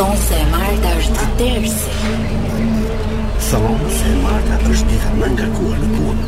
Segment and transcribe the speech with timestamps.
[0.00, 1.90] Thonë se e Marta është të tërsi.
[3.50, 6.24] Thonë se e Marta është të të nëngarkuar në punë.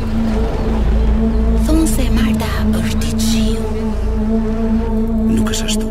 [1.69, 3.65] Thonë se e Marta është të qiu.
[5.33, 5.87] Nuk është ashtu.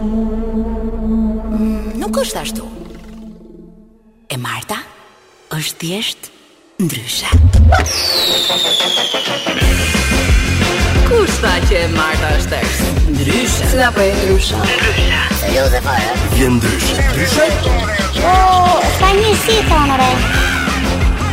[1.51, 2.65] Mm, nuk është ashtu.
[4.31, 4.79] E Marta
[5.59, 6.27] është të jeshtë
[11.13, 12.77] Kush tha që e Marta është ers?
[13.13, 13.67] Ndryshe.
[13.71, 14.61] Si apo e ndryshe?
[14.63, 15.19] Ndryshe.
[15.57, 16.13] Jo se fare.
[16.37, 17.05] Vjen ndryshe.
[17.09, 17.49] Ndryshe.
[18.29, 18.37] O,
[19.01, 20.09] ka një si tonë re.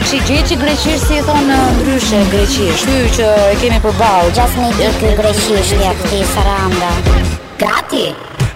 [0.10, 1.48] Si që greqishë si thon
[1.78, 2.82] ndryshe greqishë.
[2.90, 6.92] Ky që e kemi për ball, gjatë një ditë një ja ti Saranda.
[7.64, 8.06] Gati.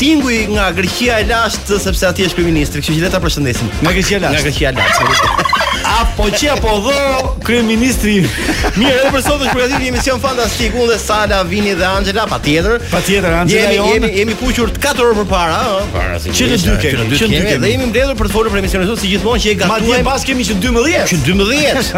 [0.00, 3.70] tinguj nga Greqia e lashtë sepse aty është kryeministri, kështu që le ta përshëndesim.
[3.84, 4.34] Nga Greqia e lashtë.
[4.34, 5.43] Nga Greqia e lashtë
[6.16, 6.98] po që apo dhe
[7.44, 8.12] krye ministri.
[8.22, 10.70] Mirë, edhe për sot është përgatit një emision fantastik.
[10.78, 12.76] Unë dhe Sala, Vini dhe Angela, patjetër.
[12.92, 15.52] Patjetër Angela jemi, jemi jemi jemi kuqur 4 orë për ëh.
[15.96, 16.28] Para si.
[16.36, 18.86] Që në 2 kemi, që në 2 Dhe jemi mbledhur për të folur për emisionin
[18.90, 19.96] sot, si gjithmonë që e gatuam.
[19.96, 20.66] Ma pas kemi që 12.
[21.10, 21.28] Që 12.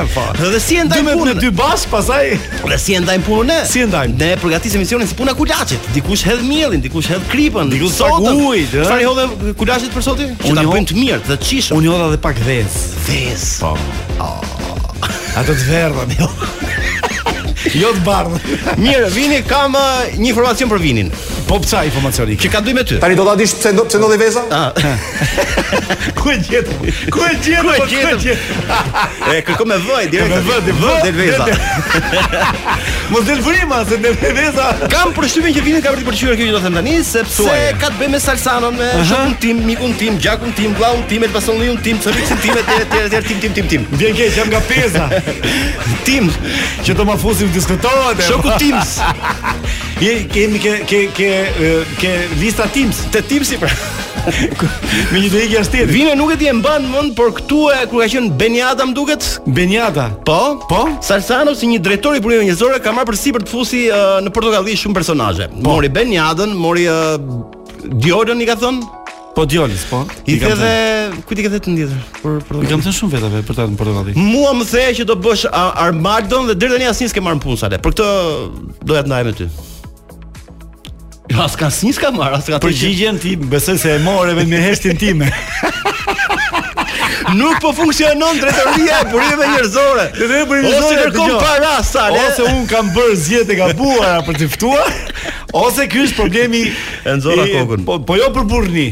[0.57, 1.37] Dhe si e ndajmë punën?
[1.43, 2.27] dy bas, pastaj.
[2.65, 3.61] Dhe si e ndajmë punën ne?
[3.69, 4.13] Si e ndajmë?
[4.25, 5.33] Ne përgatisim emisionin si puna
[5.97, 8.07] Dikush hedh miellin, dikush hedh kripën, dikush për
[10.47, 11.37] Që ta bëjmë të mirë, të
[11.77, 11.89] Unë
[12.23, 12.79] pak vezë.
[13.07, 13.53] Vezë.
[13.63, 13.73] Po.
[14.27, 16.31] A të të verë jo.
[17.75, 18.51] Jo të bardh.
[18.79, 19.75] Mirë, vini kam
[20.17, 21.09] një informacion për vinin.
[21.47, 22.35] Po pse ai informacioni?
[22.39, 22.97] Çe ka duhet me ty?
[23.03, 24.41] Tani do ta dish pse do se do veza?
[26.19, 26.71] Ku e gjet?
[27.15, 27.63] Ku e gjet?
[27.63, 28.41] Ku e gjet?
[29.35, 30.33] E kërkon me vaj direkt.
[30.33, 31.47] Me vaj, vaj del veza.
[33.13, 34.65] Mos del vrimë se del veza.
[34.91, 37.63] Kam përshtypjen që vini ka vërtet për të pëlqyer këtu do them tani sepse Suaj.
[37.79, 41.23] ka të bëjë me salsanon, me uh tim, shuntim, mikun tim, gjakun tim, vllau tim,
[41.23, 43.87] me tim, çorizin tim, etj, etj, etj, tim, tim, tim.
[43.93, 45.07] Vjen keq jam nga peza.
[46.05, 46.29] Tim
[46.83, 49.01] që do të mafusim diskutohet shoku Teams.
[49.97, 51.31] Je ke ke ke ke
[51.97, 53.71] ke lista Teams, te Teams i pra.
[53.73, 53.89] Po.
[55.15, 55.85] Me një dëgjë jashtë.
[55.89, 58.97] Vina nuk e di e mban mend, por këtu e kur ka qenë Benjata më
[58.99, 60.11] duket, Benjata.
[60.27, 60.81] Po, po.
[61.09, 64.35] Salsano si një drejtor i punëve njerëzore ka marrë për sipër të fusi uh, në
[64.37, 65.49] Portugali shumë personazhe.
[65.55, 65.63] Po.
[65.79, 67.51] Mori Benjadën, mori uh,
[67.87, 68.93] i ka thonë.
[69.37, 70.05] Po djolis, po.
[70.27, 71.87] I the dhe ku ti ke thënë të
[72.23, 72.63] Por por.
[72.63, 74.15] për kam thënë shumë vetave për ta në Portokalli.
[74.17, 77.77] Mua më the që do bësh Armadon dhe deri tani asnjë s'ke marrën punë sale.
[77.85, 78.07] Për këtë
[78.89, 79.49] doja të ndaj me ty.
[81.29, 82.63] Jo, as ka asnjë s'ka marr, as ka.
[82.65, 85.29] Përgjigjen ti besoj se e morë vetëm në heshtin time.
[87.37, 90.09] Nuk po funksionon drejtoria e burimeve njerëzore.
[90.17, 90.39] Dhe dhe
[90.79, 94.89] ose kërkon para sa Ose un kam bër zgjedhje ka buara për të ftuar,
[95.53, 96.71] ose ky është problemi
[97.05, 97.85] e nxorra kokën.
[97.85, 98.87] Po po jo për burrni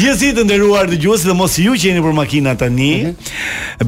[0.00, 2.92] Jezi të nderuar dëgjuesit dhe mos ju që jeni për makina tani.
[3.06, 3.30] Mm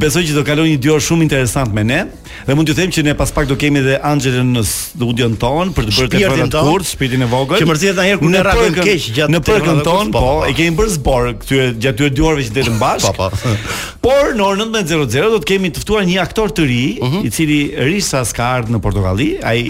[0.03, 2.01] Besoj që do kaloni një orë shumë interesant me ne.
[2.45, 5.71] Dhe mund t'ju them që ne pas pak do kemi edhe Angelën në studion ton
[5.75, 7.59] për të bërë të vërtetë të kurt, shpirtin e vogël.
[7.63, 10.55] Që mërzitet njerë kur ne rrahim keq gjatë në përkën ton, po, po, po, e
[10.59, 13.09] kemi bërë zbor këtyre gjatë dy orëve që dëtem bash.
[13.09, 13.33] Po, po.
[14.07, 17.27] Por në orën 19:00 do të kemi të ftuar një aktor të ri, mhm.
[17.27, 19.61] i cili risa s'ka ardhur në Portokalli, ai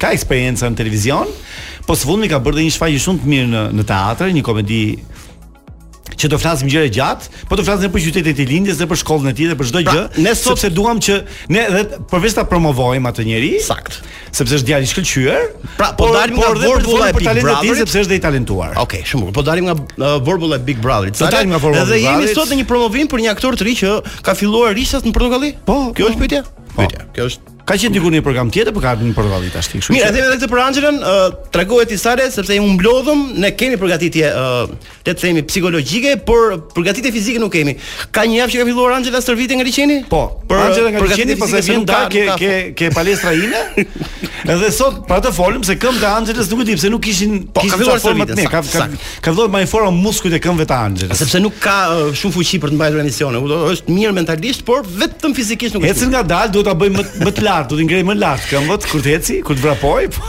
[0.00, 1.30] ka eksperiencë në televizion.
[1.88, 4.42] Po së fundi ka bërë dhe një shfaqje shumë të mirë në në teatrë, një
[4.48, 4.82] komedi
[6.18, 9.00] që do flasim gjëra gjatë, po do flasim për qytetin e tij lindjes dhe për
[9.02, 10.50] shkollën e tij dhe për çdo pra, gjë, sot...
[10.56, 11.18] sepse duam që
[11.54, 13.68] ne edhe për vetë ta promovojmë atë njerëz.
[13.68, 14.00] Sakt.
[14.34, 15.44] Sepse është djalë i shkëlqyer.
[15.78, 18.74] Pra, po dalim nga Vorbulla e Big Brother sepse është dhe i talentuar.
[18.76, 21.14] Okej, okay, shumë po, po dalim nga Vorbulla e Big Brother.
[21.14, 21.84] Po dalim nga Vorbulla.
[21.86, 23.94] Edhe jemi sot në një promovim për një aktor të ri që
[24.26, 25.54] ka filluar rishtat në Portugali?
[25.68, 25.80] Po.
[25.94, 26.16] Kjo po.
[26.16, 26.42] është pyetja?
[26.48, 26.82] Po.
[26.82, 27.06] Pyetja.
[27.16, 29.92] Kjo është Ka qenë diku një program tjetër, por ka ardhur në Portugali tash, kështu.
[29.92, 31.18] Mirë, edhe edhe këtë për Angelën, uh,
[31.52, 36.54] tregohet ti sare sepse i humblodhëm, ne kemi përgatitje, uh, le të themi psikologjike, por
[36.74, 37.74] përgatitje fizike nuk kemi.
[38.12, 39.98] Ka një javë që ka filluar Angela stërvitje nga liçeni?
[40.08, 40.20] Po.
[40.48, 43.60] Për Anxhela nga liçeni, po se nuk ka ke ke ke palestra ime.
[44.48, 47.32] Edhe sot pa të folim se këmbët e Angelës nuk e di pse nuk kishin
[47.52, 48.88] po ka filluar forma të mira, ka ka
[49.26, 51.16] ka dhënë më forma muskujt e këmbëve të Angelës.
[51.22, 51.76] Sepse nuk ka
[52.20, 53.42] shumë fuqi për të mbajtur emisione,
[53.74, 55.96] është mirë mentalisht, por vetëm fizikisht nuk e di.
[55.96, 58.44] Ecën nga dal, duhet ta bëjmë më më të lart, do t'i ngrej më lart
[58.50, 60.08] këmbët kur të heci, kur të vrapoj.
[60.14, 60.24] Po.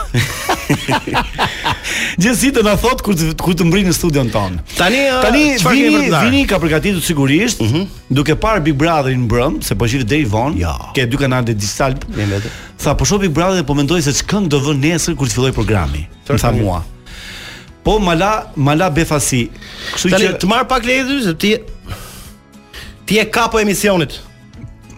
[2.22, 4.58] Gjithsesi do na thot kur të kur të mbrin në studion ton.
[4.78, 7.88] Tani uh, tani vini vini ka përgatitur sigurisht, mm -hmm.
[8.20, 10.76] duke parë Big Brotherin mbrëm, se po shihet deri von, Ja.
[10.94, 11.94] Ke dy kanale të distal.
[12.84, 15.34] Tha po shoh Big Brother dhe po mendoj se çkën do vënë nesër kur të
[15.38, 16.04] filloj programi.
[16.30, 16.80] Më tha mua.
[17.84, 19.50] Po mala mala befasi.
[19.94, 21.52] Kështu që të marr pak leje ty se ti
[23.06, 24.14] ti je kapo emisionit.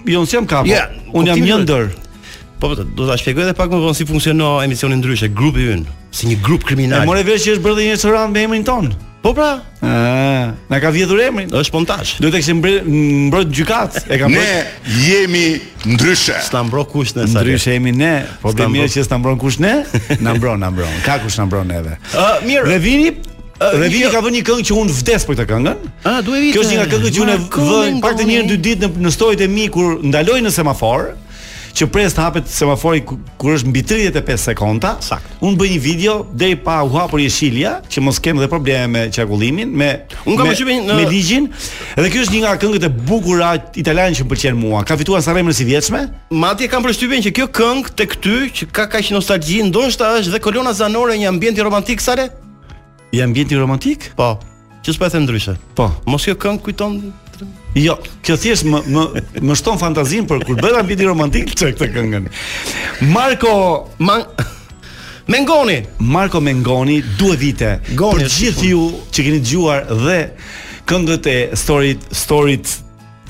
[0.06, 0.68] Jo, unë si jam kapo.
[0.68, 1.86] Yeah, unë jam një ndër.
[2.62, 5.96] Po, po do ta shpjegoj edhe pak më vonë si funksionon emisioni ndryshe, grupi ynë,
[6.14, 7.02] si një grup kriminal.
[7.02, 8.92] E morë vesh që është bërë një restoran me emrin ton.
[9.22, 9.48] Po pra.
[9.86, 11.50] Ëh, na ka vjedhur emrin.
[11.50, 12.06] Është spontan.
[12.22, 12.62] Duhet të kishim
[13.30, 14.38] mbrojt gjykat, e kam bërë.
[14.38, 15.44] Ne jemi
[15.96, 16.38] ndryshe.
[16.42, 17.42] S'ta mbron kush ne sa.
[17.42, 19.74] Ndryshe jemi ne, po bëj mirë që s'ta mbron kush ne,
[20.22, 20.96] na mbron, na mbron.
[21.06, 21.98] Ka kush na mbron edhe.
[22.14, 22.70] Ëh, uh, mirë.
[22.76, 23.16] Revini
[23.90, 25.74] vini ka vënë një këngë që unë vdes për këtë këngë.
[26.10, 26.56] Ah, duhet vite.
[26.56, 29.48] Kjo është një këngë që unë vë pak të njëjtën dy ditë në, në e
[29.58, 31.12] mi kur ndaloj në semafor
[31.78, 34.94] që pres të hapet semafori kur është mbi 35 sekonda.
[35.04, 35.28] Sakt.
[35.44, 39.04] Unë bëj një video deri pa u hapur jeshilja, që mos kem dhe probleme me
[39.14, 39.90] qarkullimin, me
[40.24, 40.98] kam me, në...
[41.00, 41.48] me ligjin.
[41.98, 44.84] Dhe kjo është një nga këngët e bukura italiane që më pëlqen mua.
[44.88, 46.04] Ka fituar Sanremo i vjetshme.
[46.42, 50.44] Madje kam përshtypjen që kjo këngë tek ty që ka kaq nostalgji, ndoshta është dhe
[50.44, 52.30] kolona zanore një i romantik sare?
[53.14, 54.12] Një i romantik?
[54.18, 54.34] Po.
[54.82, 55.54] Që s'po e them ndryshe.
[55.78, 55.92] Po.
[56.10, 56.96] Mos kjo këngë kujton
[57.76, 57.96] Jo,
[58.26, 59.04] kjo thjesht më më
[59.48, 62.26] më shton fantazinë për kur bëra ambient romantik çka këtë këngën.
[63.14, 63.52] Marco
[64.00, 64.26] Man
[65.32, 65.78] Mengoni.
[66.02, 67.70] Marco Mengoni, duhet vite.
[67.94, 68.82] Për të gjithë ju
[69.14, 70.18] që keni dëgjuar dhe
[70.90, 72.74] këngët e storit storit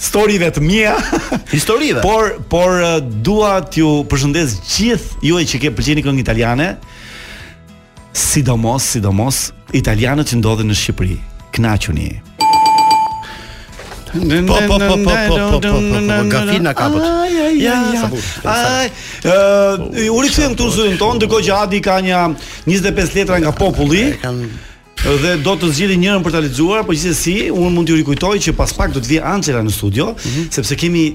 [0.02, 0.96] storive të mia,
[1.54, 2.02] historive.
[2.02, 2.98] Por por eh,
[3.28, 6.72] dua t'ju përshëndes gjithë juaj që ke pëlqeni këngë italiane,
[8.18, 11.22] sidomos sidomos italianët që ndodhen në Shqipëri.
[11.54, 12.31] Kënaquni.
[14.14, 14.98] Po po po po
[15.30, 17.00] po po po gafina kapot.
[17.56, 18.10] Ja ja.
[18.44, 22.18] Ai u rikthem këtu zyrën ton, ndërkohë që Adi ka një
[22.68, 24.10] 25 letra nga populli.
[25.02, 28.54] Dhe do të zgjidhni njërin për ta lexuar, por gjithsesi unë mund t'ju rikujtoj që
[28.54, 30.50] pas pak do të vijë Ancela në studio, mhm.
[30.54, 31.06] sepse kemi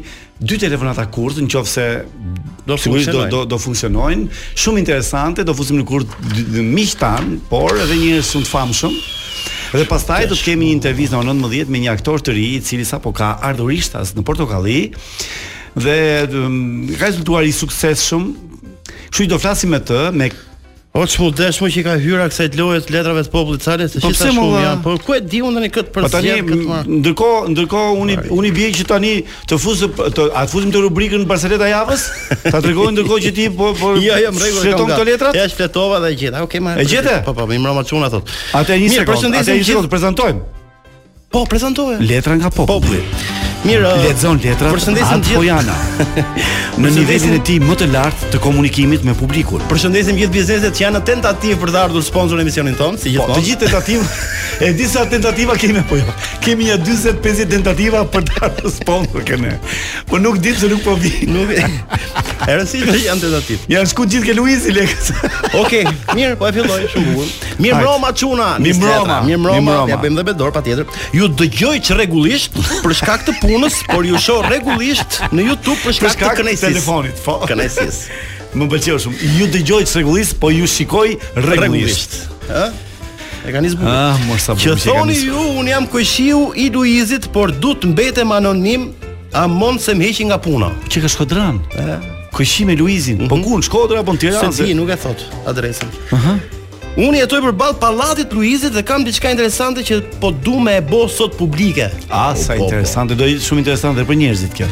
[0.42, 1.86] dy telefonata kurt, nëse
[2.66, 4.26] do sigurisht do do do funksionojnë,
[4.56, 6.18] shumë interesante, do fusim në kurt
[6.64, 8.98] miqtan, por edhe njerëz shumë të famshëm.
[9.76, 12.60] Dhe pastaj do të kemi një intervistë në 19 me një aktor të ri i
[12.64, 14.76] cili sapo ka ardhur ishtas në Portokalli
[15.76, 15.96] dhe
[16.32, 16.56] um,
[16.94, 18.24] ka rezultuar i suksesshëm.
[19.12, 20.30] Kështu do flasim me të, me
[20.96, 23.64] O të shmu po desh mu që i ka hyra kësajt lojët letrave të popullit
[23.66, 26.40] cale se përse mu da Po ku e di unë dhe një këtë po përzjet
[26.46, 27.82] këtë marë Ndërko, ndërko,
[28.32, 29.10] unë i bjej që tani
[29.50, 32.06] të fuzë A të fuzëm të rubrikën në barsareta javës
[32.46, 34.30] Ta të regojnë ndërko që ti Po, po jo, jo,
[34.62, 36.44] shletohë këto letrat Ja, shletova dhe gjitha
[36.80, 37.18] E gjitha?
[37.28, 40.46] Po, po, mi quna thot Ate e një sekundë, ate e një sekundë, prezentojmë
[41.36, 43.88] Po, prezentojmë Letra nga popullit Mirë.
[44.04, 44.72] Lexon letrat.
[44.74, 45.76] Përshëndesim gjithë Pojana.
[46.82, 49.62] në nivelin e tij më të lartë të komunikimit me publikun.
[49.70, 53.14] Përshëndesim gjithë bizneset që janë në tentativë për të ardhur sponsor në emisionin tonë, si
[53.14, 53.32] gjithmonë.
[53.32, 54.06] Po, të gjithë tentativë
[54.66, 56.16] e disa tentativa kemi apo jo.
[56.46, 59.56] Kemi ja 40-50 tentativa për të ardhur sponsor këne.
[60.10, 61.14] Po nuk di se nuk po vi.
[61.30, 61.56] Nuk.
[61.56, 63.64] e që janë tentativë.
[63.74, 65.10] Janë sku gjithë ke Luizi Lekës.
[65.62, 65.86] Okej,
[66.18, 67.34] mirë, po e filloj shumë bukur.
[67.64, 68.50] Mirë mbroma Çuna.
[68.62, 69.18] Mirë mbroma.
[69.26, 69.76] Mirë mbroma.
[69.90, 71.00] Ja bëjmë dhe bedor patjetër.
[71.16, 76.16] Ju dëgjoj rregullisht për shkak të punës, por ju shoh rregullisht në YouTube për shkak
[76.18, 76.72] të kënaqësisë.
[76.72, 77.36] Telefonit, po.
[77.46, 78.18] Kënaqësisë.
[78.56, 79.30] Më pëlqeu shumë.
[79.40, 82.14] Ju dëgjoj rregullisht, po ju shikoj rregullisht.
[82.50, 82.66] Ë?
[83.46, 83.92] E kanë zbukur.
[83.92, 84.74] Ah, mos sa bukur.
[84.74, 88.88] Që thoni ju, un jam kuqshiu i Luizit, por du të mbetem anonim,
[89.36, 90.72] a mund se më heqi nga puna.
[90.90, 91.60] Çe ka Shkodran?
[91.78, 92.00] Ë?
[92.34, 93.28] Kuqshi me Luizin.
[93.30, 93.44] Po mhm.
[93.46, 94.52] ku në Shkodër apo në Tiranë?
[94.56, 95.94] Se ti nuk e thot adresën.
[96.18, 96.34] Aha.
[96.96, 100.84] Unë jetoj për balë palatit Luizit dhe kam diçka interesante që po du me e
[100.88, 101.90] bo sot publike.
[102.08, 102.70] A, ah, sa po, po.
[102.70, 104.70] interesante, do i shumë interesante dhe për njerëzit kjo.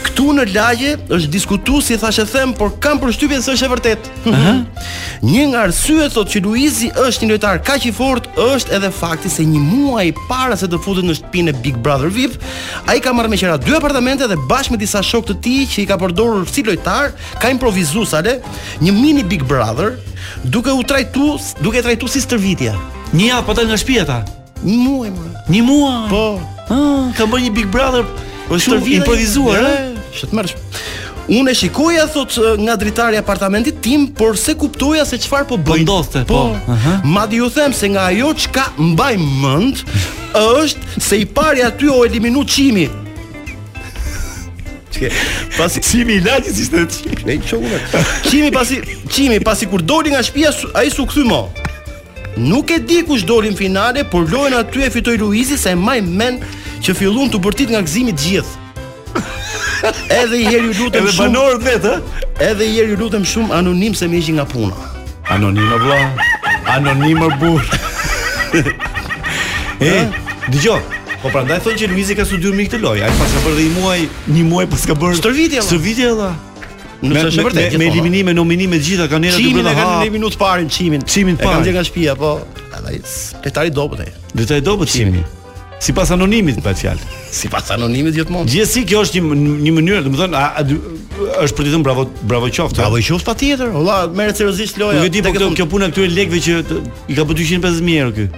[0.00, 4.08] Këtu në lagje është diskutu si thashe them, por kam shtypje se është e vërtet.
[5.30, 8.90] një nga rësue, thot që Luizi është një lojtar ka që i fort, është edhe
[8.96, 12.38] fakti se një muaj para se të futet në shtëpinë e Big Brother VIP,
[12.88, 15.56] a i ka marrë me qera dy apartamente dhe bashkë me disa shok të ti
[15.74, 18.38] që i ka përdorur si lojtar, ka improvizu, sale,
[18.80, 19.98] një mini Big Brother,
[20.44, 22.76] duke u trajtu, duke e trajtu si stërvitja.
[23.12, 24.20] Një ja, pëtë po nga shpia ta?
[24.60, 25.12] Një muaj,
[25.50, 26.02] Një muaj?
[26.12, 26.24] Po.
[26.70, 28.06] Ah, ka bërë një Big Brother,
[28.48, 30.56] po shumë improvisuar, ëh që të
[31.30, 35.84] Unë e shikoja thot nga dritari apartamentit tim, por se kuptoja se çfarë po bëj.
[35.86, 36.46] Po, po, po.
[36.66, 36.94] po.
[37.06, 39.78] Madi ju them se nga ajo çka mbaj mend
[40.40, 42.88] është se i pari aty o eliminu qimi
[45.56, 46.82] pasi çimi i lagjit ishte
[47.26, 47.70] Ne çogun.
[48.30, 51.40] Çimi pasi çimi pasi kur doli nga shtëpia ai su kthy më.
[52.42, 55.74] Nuk e di kush doli në finale, por lojën aty e fitoi Luizi sa e
[55.78, 56.40] maj men
[56.82, 58.59] që fillun të bërtit nga gëzimi gjithë.
[60.10, 61.10] Edhe një herë ju lutem shumë.
[61.10, 62.24] Edhe banor vet, ë?
[62.50, 64.86] Edhe një herë ju lutem shumë anonim se më hiqi nga puna.
[65.32, 65.98] Anonim vëlla.
[66.74, 67.64] Anonim burr.
[69.86, 69.96] e,
[70.50, 70.98] dëgjoj.
[71.22, 73.64] Po prandaj thonë që Luizi ka studiuar mik të loj, ai pas ka bërë dhe
[73.68, 73.96] një muaj,
[74.36, 75.18] një muaj pas ka bërë.
[75.18, 75.66] Stërvitje valla.
[75.70, 76.30] Stërvitje valla.
[77.00, 77.74] Nuk me, është vërtet.
[77.74, 79.50] Me, me eliminime, nominime të gjitha kanë erë të bëra.
[79.50, 81.04] Çimin e kanë eliminuar të çimin.
[81.14, 82.34] Çimin të Kanë gjetur nga shtëpia, po.
[82.90, 83.00] Ai
[83.44, 84.10] detaj dobët ai.
[84.36, 85.20] Detaj dobët çimin.
[85.22, 85.26] Qimi
[85.80, 87.08] sipas anonimit bëhet fjalë.
[87.34, 88.50] Sipas anonimit jo të mund.
[88.52, 90.44] Gjithsesi kjo është një një mënyrë, domethënë
[91.46, 92.80] është për të thënë bravo bravo qoftë.
[92.82, 93.72] Bravo qoftë patjetër.
[93.74, 95.00] Valla merret seriozisht loja.
[95.00, 96.60] Nuk e di po këtë kjo puna këtyre lekëve që
[97.14, 98.28] i ka bë 250000 euro ky.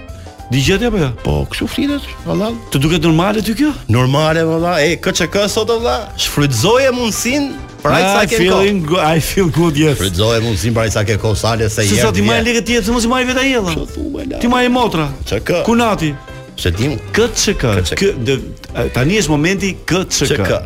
[0.53, 1.09] Dije apo jo?
[1.23, 2.51] Po, kështu flitet, valla.
[2.73, 3.71] Të duket normale ty kjo?
[3.91, 4.77] Normale valla.
[4.85, 5.97] E KCK sot valla.
[6.19, 9.97] Shfrytëzoje mundsinë Pra sa ke feeling go, I feel good yes.
[9.99, 11.97] Frizoje mund për pra sa ke kohë sale se jeri.
[11.99, 14.35] Sa ti më lekë ti, mos i marr vetë ai ajella.
[14.39, 15.09] Ti më e motra.
[15.27, 15.65] Çka?
[15.67, 16.13] Kunati.
[16.57, 17.73] Se tim KCK.
[17.97, 20.63] K tani është momenti KCK.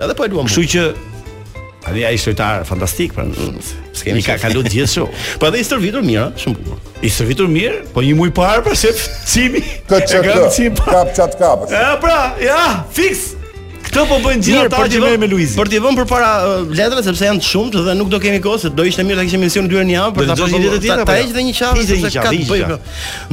[0.00, 0.48] Edhe po e luam.
[0.48, 0.84] Kështu që
[1.88, 2.34] a dhe ai është
[2.68, 3.24] fantastik, pra.
[3.28, 3.56] Mm,
[3.96, 5.22] skemi ka kalu gjithë shumë.
[5.42, 6.92] Po dhe i stërvitur mirë, shumë bukur.
[7.04, 9.60] I stërvitur mirë, po një muj para pra se cimi.
[9.90, 10.68] KCK.
[10.78, 11.00] Pra.
[11.02, 11.72] Kap chat kapës.
[11.74, 12.62] Ja pra, ja,
[12.96, 13.30] fiks.
[13.90, 15.56] Këtë po bëjnë gjithë ata që vënë me Luizin.
[15.58, 18.60] Për t'i vënë përpara uh, letrave sepse janë të shumtë dhe nuk do kemi kohë,
[18.62, 20.66] se do ishte mirë ta kishim mision dyrën një javë për ta pasur.
[20.70, 22.80] Ta, ta, ta heq dhe një çast sepse ka të bëjë.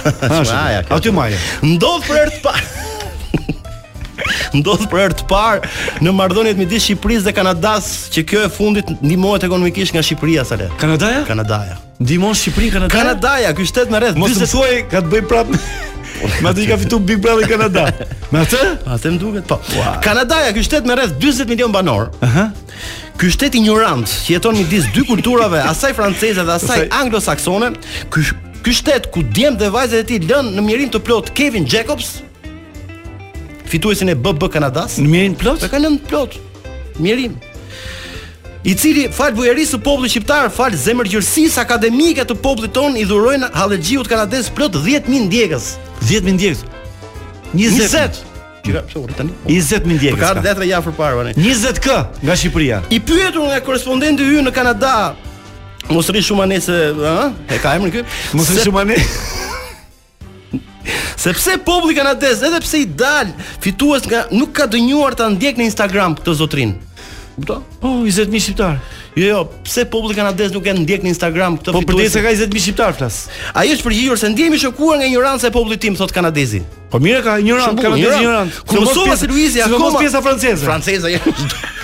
[0.96, 1.42] Aty maje.
[1.68, 2.70] Ndodh për herë të parë
[4.60, 5.70] ndodh për herë të parë
[6.04, 10.58] në marrëdhëniet midis Shqipërisë dhe Kanadas, që kjo e fundit ndihmohet ekonomikisht nga Shqipëria sa
[10.60, 10.68] le.
[10.82, 11.24] Kanadaja?
[11.30, 11.80] Kanadaja.
[12.04, 12.94] Ndihmon Shqipëri Kanadaja?
[12.96, 15.62] Kanadaja, ky shtet me rreth 40 mos të thuaj ka të bëj prapë
[16.44, 17.86] Ma të i ka fitu Big Brother i Kanada
[18.34, 18.60] Ma të?
[18.88, 19.98] Ma të më duket Po wow.
[20.04, 22.58] Kanada kështë të me rreth 20 milion banor Aha uh -huh.
[23.20, 27.70] Ky shtet i ignorant, që jeton midis dy kulturave, asaj franceze dhe asaj anglosaksone,
[28.14, 28.22] ky
[28.64, 32.10] ky shtet ku djem dhe vajzat e tij lënë në mjerim të plot Kevin Jacobs,
[33.66, 35.60] fituesin e BB Kanadas, në mirin plot?
[35.60, 36.32] Po ka lënë plot.
[37.00, 37.36] mjerim
[38.64, 43.52] i cili fal bujërisë së popullit shqiptar, fal zemërgjërsisë akademike të popullit ton i dhurojnë
[43.56, 45.70] Hallexhiut kanadez plot 10000 ndjekës.
[46.02, 46.66] 10000 ndjekës.
[47.54, 48.26] 20
[48.70, 50.20] i ka absolutën 20 mijë djegës.
[50.20, 51.32] Ka letra ja përpara tani.
[51.40, 52.82] 20k nga Shqipëria.
[52.94, 54.96] I pyetur nga korrespondenti ynë në Kanada,
[55.90, 57.30] mos rri shumë anëse, ha?
[57.50, 58.04] E ka emrin ky?
[58.38, 59.00] Mos rri shumë anë.
[61.24, 63.32] Sepse populli kanadez, edhe pse i dal
[63.64, 66.78] fitues nga nuk ka dënjuar ta ndjek në Instagram këtë zotrin.
[67.46, 68.80] Po, po 20000 shqiptar.
[69.16, 71.88] Jo, jo, pse populli kanadez nuk e ndjek në Instagram këtë fitues?
[71.90, 72.24] Po përdesë se...
[72.24, 73.18] ka 20000 shqiptar flas.
[73.56, 76.62] Ai është përgjigjur se ndjehemi shokuar nga ignoranca e popullit tim, thot kanadezi.
[76.92, 78.62] Po mirë ka ignorancë, kanadez ignorant.
[78.68, 80.66] Ku mësova se Luizi akoma pjesa franceze.
[80.66, 81.24] Franceza jo.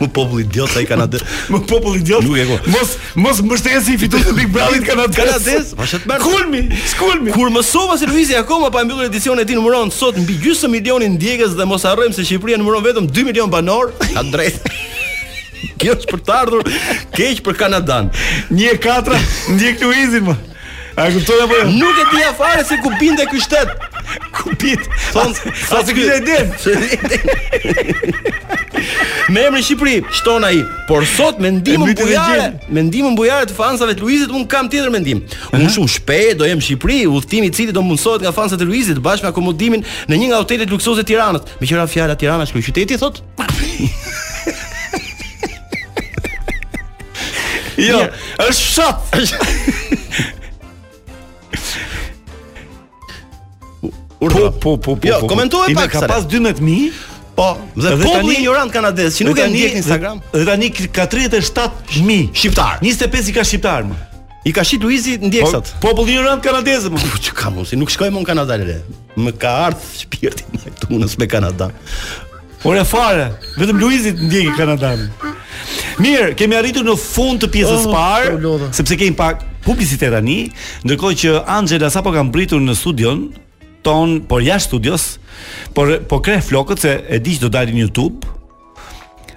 [0.00, 1.22] më popull idiot ai kanadez.
[1.52, 2.24] më popull idiot.
[2.24, 2.58] Nuk e ka.
[2.74, 2.92] Mos
[3.24, 6.24] mos mbështesi fitues të Big Brother Kanadës Kanadez, vash të merr.
[6.24, 7.34] Kulmi, skulmi.
[7.34, 11.14] Kur më se Luizi akoma pa mbyllur edicionin e tij numëron sot mbi gjysmë milionin
[11.18, 14.70] ndjekës dhe mos harrojmë se Shqipëria numëron vetëm 2 milion banor, ka drejt.
[15.80, 16.78] Kjo është për të ardhur
[17.16, 18.10] keq për Kanadan.
[18.48, 19.20] 1 e 4
[19.56, 20.38] ndjek Luizin më.
[21.00, 21.64] A e kuptoj apo jo?
[21.64, 23.70] Nuk e di afare se ku binte ky shtet.
[24.36, 24.82] Ku bit?
[25.14, 26.40] Thon, sa ti e di?
[29.32, 30.58] Me emrin Shqipëri, shton ai.
[30.90, 34.92] Por sot me ndihmën bujare, me ndihmën bujare të fansave të Luizit un kam tjetër
[34.92, 35.22] mendim.
[35.56, 38.68] Un shumë shpejt do jem në Shqipëri, udhtimi i cili do mundsohet nga fansat e
[38.68, 41.48] Luizit bashkë me akomodimin në një nga otelet luksoze të Tiranës.
[41.62, 43.22] Me qenë fjala Tirana është qyteti, thot.
[47.80, 47.96] Jo,
[48.36, 49.96] është shot.
[54.20, 54.40] Urdhra.
[54.40, 55.08] Po, po, po, po.
[55.08, 55.26] Jo, po, po.
[55.26, 55.94] komentoj pak.
[55.94, 56.92] Ne ka pas 12000.
[57.36, 60.18] Po, dhe dhe tani një orant kanadez, që nuk e ndjek në Instagram.
[60.34, 62.80] Dhe tani ka 37000 shqiptar.
[62.84, 64.00] 25 i ka shqiptar më.
[64.44, 65.74] I ka shit Luizi ndjeksat.
[65.80, 67.00] Po, Populli një orant kanadez më.
[67.00, 68.76] Po çka mos, si nuk shkoj më në Kanada le.
[69.16, 71.70] Më ka ardh shpirti më këtu në me Kanada.
[72.60, 73.28] Por e fare,
[73.60, 75.06] vetëm Luizi të ndjeki kanadan.
[76.00, 78.72] Mirë, kemi arritur në fund të pjesës së oh, parë, oh, oh, oh.
[78.76, 80.42] sepse kemi pak publicitet tani,
[80.84, 83.28] ndërkohë që Angela sapo ka mbritur në studion,
[83.86, 85.04] ton, por jashtë studios,
[85.76, 88.26] por po kre flokët se e di që do dalin në YouTube.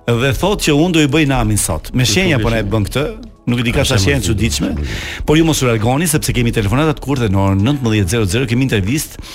[0.04, 1.92] Dhe thotë që un do i bëj namin sot.
[1.96, 3.04] Me shenja po na e bën këtë,
[3.50, 4.72] nuk e di ka pra, sa shenjë e çuditshme.
[5.28, 9.28] Por ju mos u largoni sepse kemi telefonata të në orën 19:00 kemi intervistë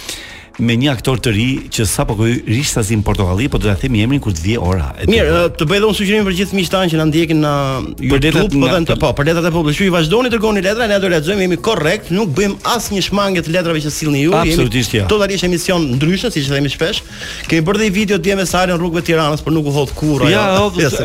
[0.59, 4.01] me një aktor të ri që sapo ky Rishtazi në Portokalli, po do ta themi
[4.03, 4.89] emrin kur të vijë ora.
[5.11, 7.53] Mirë, të bëj dhe unë sugjerim për gjithë miqtan që na ndjekin po
[8.01, 9.79] në YouTube, po dhan të po, për letrat e popullit.
[9.79, 13.45] Ju i vazhdoni dërgoni letra, ne do të lexojmë, jemi korrekt, nuk bëjmë asnjë shmangje
[13.47, 14.35] të letrave që sillni ju.
[14.41, 15.07] Absolutisht jo.
[15.13, 17.03] Totalisht emision ndryshe, siç e themi shpesh.
[17.49, 19.75] Kemi bërë dhe një video dje me Salën në rrugëve të Tiranës, por nuk u
[19.79, 20.33] thot kurrë.
[20.33, 20.47] Ja,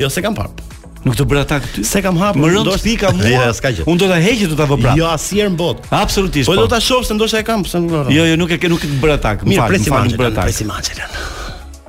[0.00, 0.70] Jo se kam parë.
[1.02, 1.82] Nuk do bëra ta këtu.
[1.86, 2.42] Se kam hapur.
[2.44, 3.28] Më rënd pika mua.
[3.30, 3.48] Ja,
[3.88, 4.98] Un do ta heqë do ta vë prap.
[5.00, 5.88] Jo asher në botë.
[5.96, 6.50] Absolutisht.
[6.50, 6.66] Po, po.
[6.66, 8.84] do ta shoh se ndoshta e kam, pse nuk Jo, jo, nuk e ke, nuk
[8.84, 9.34] do bëra ta.
[9.44, 10.30] Mirë, presim atë.
[10.42, 11.10] Presim atë.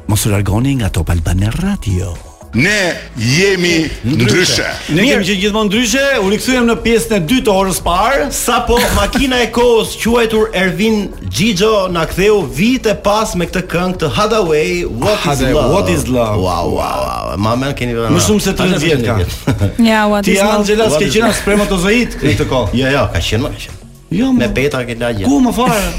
[0.08, 2.16] Mos u largoni nga Top Albana Radio.
[2.54, 4.66] Ne jemi ndryshe.
[4.92, 6.02] Ne jemi që gjithmonë ndryshe.
[6.24, 11.06] U rikthyem në pjesën e dytë të orës par, sapo makina e kohës quajtur Ervin
[11.32, 15.64] Xhixo na ktheu vit e pas me këtë këngë të Hadaway, What is love?
[15.72, 16.42] What is love?
[16.44, 17.32] Wow, wow, wow.
[17.40, 18.12] Ma keni vënë.
[18.18, 19.72] Më shumë se 30 vjet ka.
[19.88, 22.70] Ja, what is Ti Angela s'ke qenë spermatozoid këtë kohë?
[22.82, 23.80] Jo, jo, ka qenë më.
[24.20, 25.24] Jo, me beta ke lagje.
[25.30, 25.82] Ku më fare?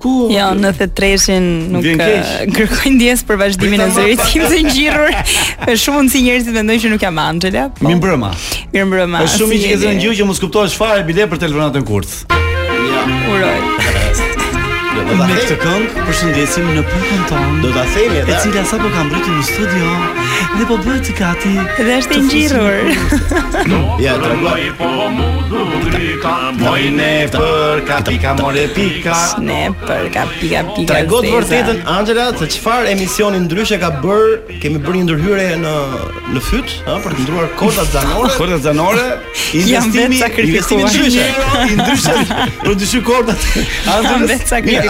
[0.00, 4.60] ku jo në the treshin nuk eh, kërkoj ndjes për vazhdimin e zërit tim të
[4.64, 7.66] ngjirrur është shumë si njerëzit mendojnë që nuk jam Angela.
[7.76, 8.32] po mirë mbrëma
[8.72, 12.18] mirë mbrëma është shumë i gëzuar ngjyrë që mos kuptohesh çfarë bile për telefonatën kurth
[12.30, 14.28] ja uroj
[15.08, 17.54] Do ta thej këngë, përshëndesim në punën tonë.
[17.62, 18.34] Do ta themi edhe.
[18.36, 19.92] E cila sapo ka mbritur në studio,
[20.58, 22.78] ne po bëhet i kati Dhe është i ngjirrur.
[24.00, 29.16] Ja, tregoj po mundu rika, moj ne për ka pika more pika.
[29.44, 30.86] Ne për ka pika pika.
[30.90, 35.74] Tregot vërtetën Angela, se çfarë emisioni ndryshe ka bër, kemi bërë një ndërhyrje në
[36.34, 39.06] në fyt, ëh, për të ndruar kodat zanore, kodat zanore,
[39.58, 41.28] investimi, investimi ndryshe,
[41.80, 42.16] ndryshe,
[42.64, 43.50] për të shikuar kodat.
[43.96, 44.89] Ande vetë sakrifikuar.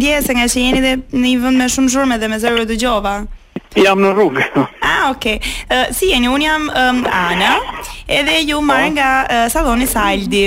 [0.00, 3.12] ndjesë nga që jeni dhe në një vend me shumë zhurmë dhe me zero dëgjova.
[3.84, 4.46] Jam në rrugë.
[4.80, 5.26] Ah, ok.
[5.76, 6.32] Ë, si jeni?
[6.32, 7.54] Un jam Ana,
[8.08, 9.10] edhe ju marr nga
[9.52, 10.46] salloni Saldi.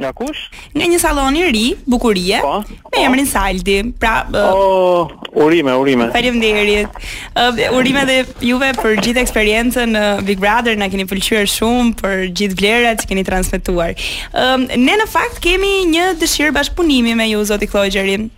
[0.00, 0.40] Nga kush?
[0.76, 2.96] Nga një salon i ri, bukurie, po, me po.
[3.04, 3.76] emrin Saldi.
[4.00, 5.10] Pra, uh, o,
[5.44, 6.08] urime, urime.
[6.14, 6.88] Faleminderit.
[7.36, 8.16] Uh, urime dhe
[8.48, 13.04] juve për gjithë eksperiencën në uh, Big Brother, na keni pëlqyer shumë për gjithë vlerat
[13.04, 13.92] që keni transmetuar.
[14.32, 18.30] Uh, ne në fakt kemi një dëshirë bashkëpunimi me ju zoti Klojgerin.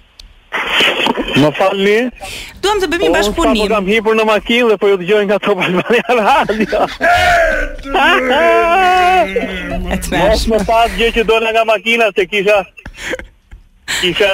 [0.53, 1.95] Më falni.
[2.63, 3.61] Duam të bëjmë po, bashkëpunim.
[3.65, 6.81] Unë kam hipur në makinë dhe po ju dëgjoj nga Top Albania Radio.
[10.13, 12.59] Mos më pas gjë që dola nga makina se kisha
[14.01, 14.29] kisha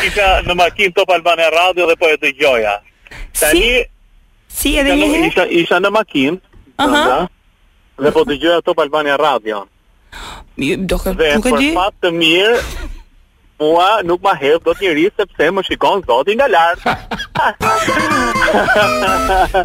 [0.00, 2.76] kisha në makinë Top Albania Radio dhe po e dëgjoja.
[3.40, 3.84] Tani si?
[4.58, 5.30] si edhe një herë.
[5.34, 6.40] Isha, isha në makinë.
[6.86, 7.04] Aha.
[7.22, 7.30] Uh
[7.94, 9.60] Dhe po dëgjoja Top Albania Radio.
[10.58, 11.18] Mi do të kuqë.
[11.18, 12.56] Dhe po pat të mirë
[13.58, 16.80] mua nuk ma hedh dot njëri sepse më shikon Zoti nga lart.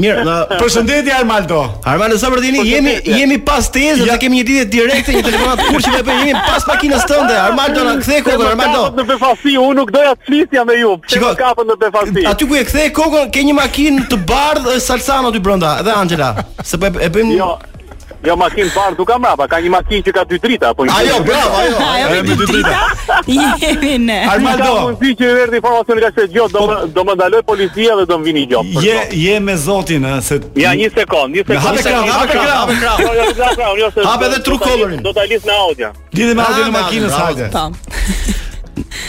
[0.02, 0.36] Mirë, në...
[0.60, 1.60] përshëndetje Armando.
[1.92, 4.18] Armando sa për dini jemi jemi pas tezë, ja.
[4.22, 7.38] kemi një ditë direkte një telefonat kur që bëjmë jemi pas makinës tënde.
[7.46, 8.84] Armando na kthe kokën Armando.
[9.00, 10.94] Në befasi unë nuk doja të flisja me ju.
[11.26, 12.28] më kapën në befasi?
[12.34, 16.34] Aty ku e kthe kokën ke një makinë të bardhë Salsano aty brenda dhe Angela.
[16.64, 17.52] Se po e bëjmë jo.
[18.24, 20.84] Jo makinë parë nuk kam rapa, ka një makinë që ka dy drita po.
[20.92, 21.84] Ajo bravo, ajo.
[21.84, 22.74] Ajo me dy drita.
[23.28, 24.18] Je në.
[24.28, 27.96] Armando, unë di që erdhi informacion nga se gjot, do po- do më ndaloj policia
[27.96, 28.66] dhe do më vini gjop.
[28.84, 31.66] Je je me Zotin ë eh, se Ja, një sekond, një sekond.
[31.68, 33.98] Hape krah, hape krah, hape krah.
[34.12, 35.92] Hape jo, edhe true color Do ta lidh me ah, audio.
[36.14, 37.48] Lidh me audio në makinën, hajde.
[37.56, 37.66] Po.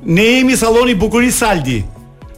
[0.07, 1.85] Ne jemi salloni bukuri Saldi.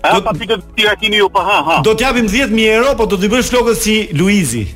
[0.05, 1.79] A pa të tira kini ju ha ha.
[1.85, 4.69] Do t'japim 10.000 euro, po do t'i bësh flokës si Luizi.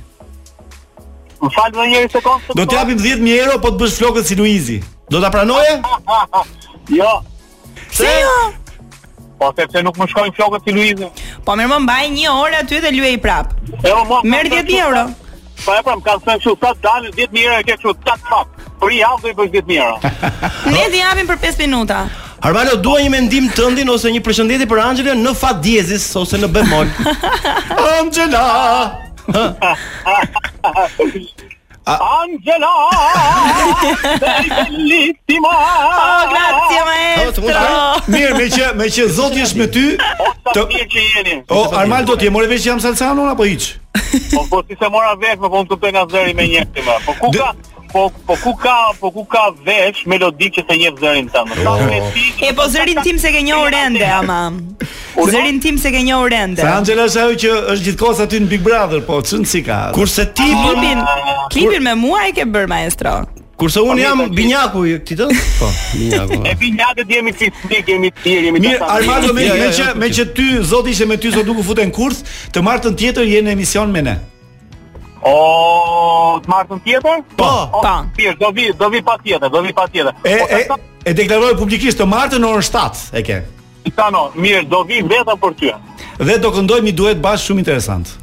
[1.42, 4.76] Më falë dhe njëri sekundë Do t'japim 10.000 euro, po t'bësh flokët si Luizi
[5.10, 5.74] Do t'a pranoje?
[6.96, 7.12] Jo
[7.90, 8.28] Se jo?
[9.40, 11.06] Po, se përse nuk më shkojnë flokët si Luizi
[11.42, 13.46] Po, mërë më mbaj një orë aty dhe luje i prap
[13.82, 14.54] Merë 10.000
[14.86, 15.02] euro
[15.64, 18.22] Po, e pra, më kanë sënë që Sa t'danë 10.000 euro e ke që t'at
[18.82, 19.96] Për i avë dhe i bësh 10.000 euro
[20.76, 21.98] Ne t'i japim për 5 minuta
[22.42, 23.62] Arvalo, duaj një mendim të
[23.94, 26.88] ose një përshëndetje për Angelën në fat diezis ose në bemol.
[28.32, 28.50] Angela!
[31.84, 32.90] Angela!
[34.56, 35.48] Bellissima!
[36.00, 37.44] oh, grazie maestro.
[38.06, 39.82] Mirë, me që me që Zoti jesh me ty.
[40.52, 41.36] Të mirë që jeni.
[41.50, 43.72] O Armal do ti morë që jam Salsano apo hiç?
[44.36, 46.98] Po po si se mora veç me punë po të nga zëri me njëri më.
[47.08, 47.50] Po ku ka?
[47.92, 51.52] po po ku ka po ku ka veç melodikë që të njeh zërin tëm.
[51.68, 51.82] Oh.
[51.92, 52.00] Jo.
[52.48, 54.40] E po zërin tim se ke një orende ama.
[55.28, 56.64] Zërin tim se ke një orende.
[56.64, 59.78] Sa Angela është ajo që është gjithkohë aty në Big Brother, po çun si ka.
[59.96, 61.06] Kurse ti A, po- klipin
[61.54, 63.22] klipin me mua e ke bër maestro.
[63.62, 65.26] Kurse un jam binjaku ti të?
[65.60, 66.40] Po, binjaku.
[66.50, 68.88] e binjakët jemi fisnik, jemi tir, jemi Mir, ta.
[68.96, 72.96] Armando me meqë që ty zoti ishte me ty zot duke futen kurs, të martën
[72.98, 74.16] tjetër jeni në emision me ne.
[75.22, 77.20] O, të martën tjetër?
[77.38, 77.50] Po,
[77.84, 77.94] ta.
[78.16, 80.14] Pish, do vi, do vi pa tjetër, do vi pa tjetër.
[80.26, 83.38] E, po, e, e deklaroj publikisht të martën në orën 7, e ke?
[83.86, 85.76] I ta no, mirë, do vi vetëm për tjë.
[86.22, 88.16] Dhe do këndoj mi duhet bashkë shumë interesant.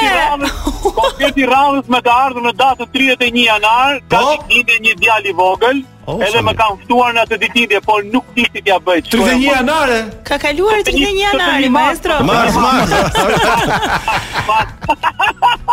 [0.83, 4.37] Kompleti i rradhës me të ardhur në datën 31 janar, ka po?
[4.49, 5.83] ditë një djalë i vogël.
[6.03, 9.05] Oh, edhe më kanë ftuar në atë ditëlindje, por nuk di Ti t'ia bëj.
[9.13, 9.89] 31 janar.
[10.27, 12.17] Ka kaluar 31 janar, maestro.
[12.27, 12.91] Mars, mars.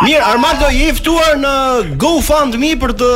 [0.07, 1.53] Mirë, Armando i ftuar në
[2.01, 3.09] GoFundMe për të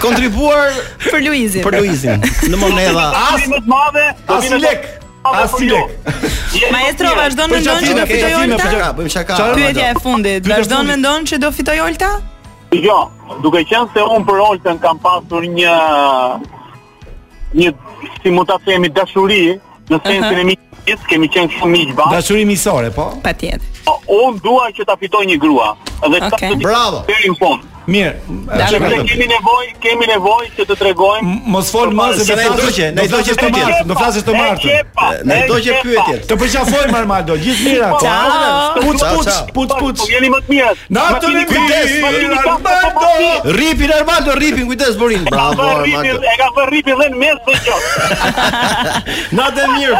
[0.00, 0.72] kontribuar
[1.10, 1.62] për Luizin.
[1.68, 2.18] Për Luizin.
[2.48, 3.06] Në monedha.
[3.28, 4.04] As më të madhe,
[4.38, 4.94] as lek.
[5.32, 5.68] Asile.
[5.78, 6.68] Jo.
[6.76, 7.16] Maestro, jo.
[7.22, 8.92] vazhdon mendon që do fitoj Olta?
[9.56, 12.10] Pyetja e fundit, vazhdon mendon që do fitoj Olta?
[12.76, 12.98] Jo,
[13.42, 15.76] duke qenë se un për Oltën kam pasur një
[17.56, 17.72] një
[18.22, 19.54] si mund ta themi dashuri
[19.90, 22.12] në sensin e miqësis, kemi qenë shumë miq bash.
[22.18, 23.08] Dashuri miqësore, po.
[23.24, 23.84] Patjetër.
[24.20, 25.70] Un dua që ta fitoj një grua
[26.04, 26.58] dhe ta okay.
[26.60, 27.04] bravo.
[27.08, 27.70] Deri në fund.
[27.84, 28.34] Mirë, Ne
[28.72, 28.88] kemi
[29.28, 33.08] nevoj, kemi nevoj që të tregojmë Mos fol më zë dhe do që, në i
[33.12, 34.66] doqe të martë, në flasësh të martë
[35.28, 37.98] Në i që pyetjet Të përqafoj më armado, gjithë mira po,
[38.76, 40.12] Puc, puc, puc, po, puc Në
[41.02, 41.90] atë në kujtës,
[42.40, 43.08] armado
[43.58, 45.30] Ripin, armado, ripin, kujtës, borin E
[46.40, 47.76] ka për ripin dhe në mes dhe qo
[49.28, 49.96] Në atë mirë,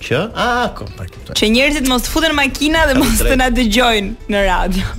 [0.00, 0.18] Që?
[0.36, 1.06] A, a kom pra.
[1.36, 4.94] Që njerëzit mos futen makina dhe mos të na dëgjojnë në radio.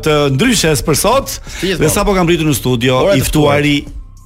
[0.06, 1.34] të ndryshës për sot.
[1.82, 3.74] Dhe sapo kam pritur në studio i ftuari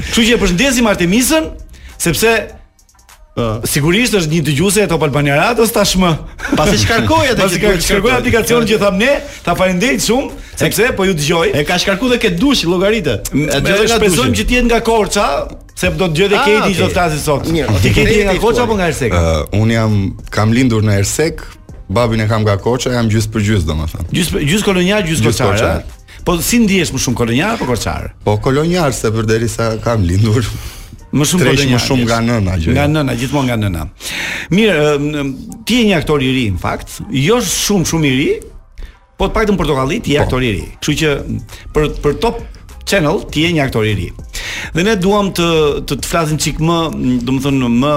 [0.00, 1.52] Kështu që e përshëndesim Artemisën
[2.00, 2.36] sepse
[3.32, 3.62] Uh.
[3.64, 6.10] Sigurisht është një dëgjuese e Top Albania Radios tashmë.
[6.52, 9.08] Pasi shkarkoi atë Pasi që shkarkoi aplikacionin që thamë ne,
[9.46, 11.54] ta falendej shumë sepse po ju dëgjoj.
[11.56, 13.14] E ka shkarkuar dhe ke dush llogaritë.
[13.32, 15.26] Ne shpresojmë që të jetë nga Korça,
[15.74, 17.46] Se do të gjetë ah, Kedi që flasi sot.
[17.52, 19.14] Mirë, ti ke nga Koça apo nga Ersek?
[19.14, 19.94] Uh, Un jam
[20.32, 21.42] kam lindur në Ersek,
[21.88, 24.08] babin e kam nga Koça, jam gjys për gjys domethënë.
[24.12, 25.82] Gjys gjys kolonial, gjys Koçar.
[26.22, 28.12] Po si ndihesh më shumë kolonial apo Koçar?
[28.26, 30.44] Po kolonial se përderisa kam lindur
[31.12, 32.76] Më shumë kolonjarë Më shumë nga nëna gjë.
[32.76, 33.86] Nga nëna, gjithmonë nga nëna
[34.54, 35.24] Mirë,
[35.66, 38.28] ti e një aktor i ri, në fakt Jo shumë shumë i ri
[39.18, 40.28] Po të pak të portokallit, ti e po.
[40.28, 41.12] aktor i ri Kështu që
[41.74, 42.38] për, për top
[42.86, 44.08] channel, ti e një aktor i ri
[44.72, 45.46] Dhe ne duam të
[45.84, 46.76] të, të flasim çik më,
[47.28, 47.90] do të thon më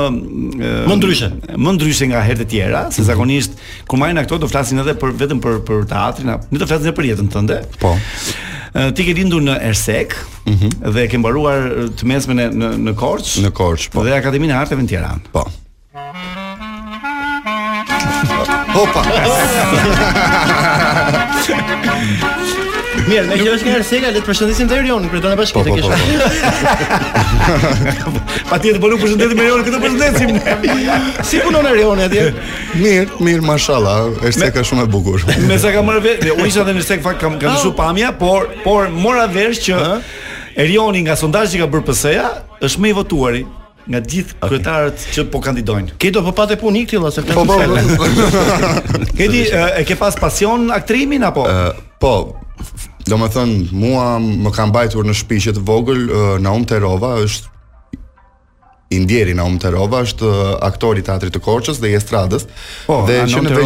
[0.90, 1.30] më ndryshe.
[1.56, 3.52] Më ndryshe nga herët e tjera, se zakonisht
[3.88, 6.94] kur marrin ato do flasin edhe për vetëm për për teatrin, ne do flasim edhe
[7.00, 7.58] për jetën tënde.
[7.80, 7.92] Po.
[8.92, 10.16] Ti ke lindur në Ersek ëh,
[10.52, 10.68] mhm.
[10.98, 11.60] dhe ke mbaruar
[11.96, 13.28] të mesmen në në, në Korç.
[13.46, 14.00] Në Korç, po.
[14.04, 15.22] Dhe Akademinë e Arteve në Tiranë.
[15.32, 15.42] Po.
[18.76, 19.02] Hopa.
[23.06, 25.62] Mirë, me që është nga Ersega, le të përshëndesim të Erionin, kur do na bashkë
[25.62, 25.90] të po, po, kesh.
[28.02, 28.08] Po,
[28.52, 30.30] Patjetër po nuk përshëndetim Erionin, këtë përshëndesim.
[31.30, 32.24] Si punon Erioni atje?
[32.82, 33.94] Mirë, mirë, mashalla,
[34.26, 35.20] është ka shumë e bukur.
[35.52, 37.62] Me sa kam marrë vetë, jo, unë isha edhe në Ersega fakt, kam kam dhënë
[37.62, 37.66] ah.
[37.78, 40.60] pamja, por por mora vesh që ah.
[40.66, 42.26] Erioni nga sondazhi ka bërë PS-ja,
[42.66, 43.44] është më i votuari
[43.86, 44.50] nga gjithë okay.
[44.50, 45.90] kryetarët që po kandidojnë.
[46.02, 47.38] Ke do po patë puni ikti lla se këtë.
[47.38, 47.54] Po po.
[49.20, 51.46] Ke e ke pas pasion aktrimin apo?
[51.46, 52.16] Uh, po,
[53.06, 57.52] do më thënë, mua më kam bajtur në shpishet vogël, uh, Naum Terova është
[58.96, 60.30] indjeri na Um Terova është
[60.66, 62.46] aktori i teatrit të Korçës dhe i estradës.
[62.86, 63.62] Po, dhe që në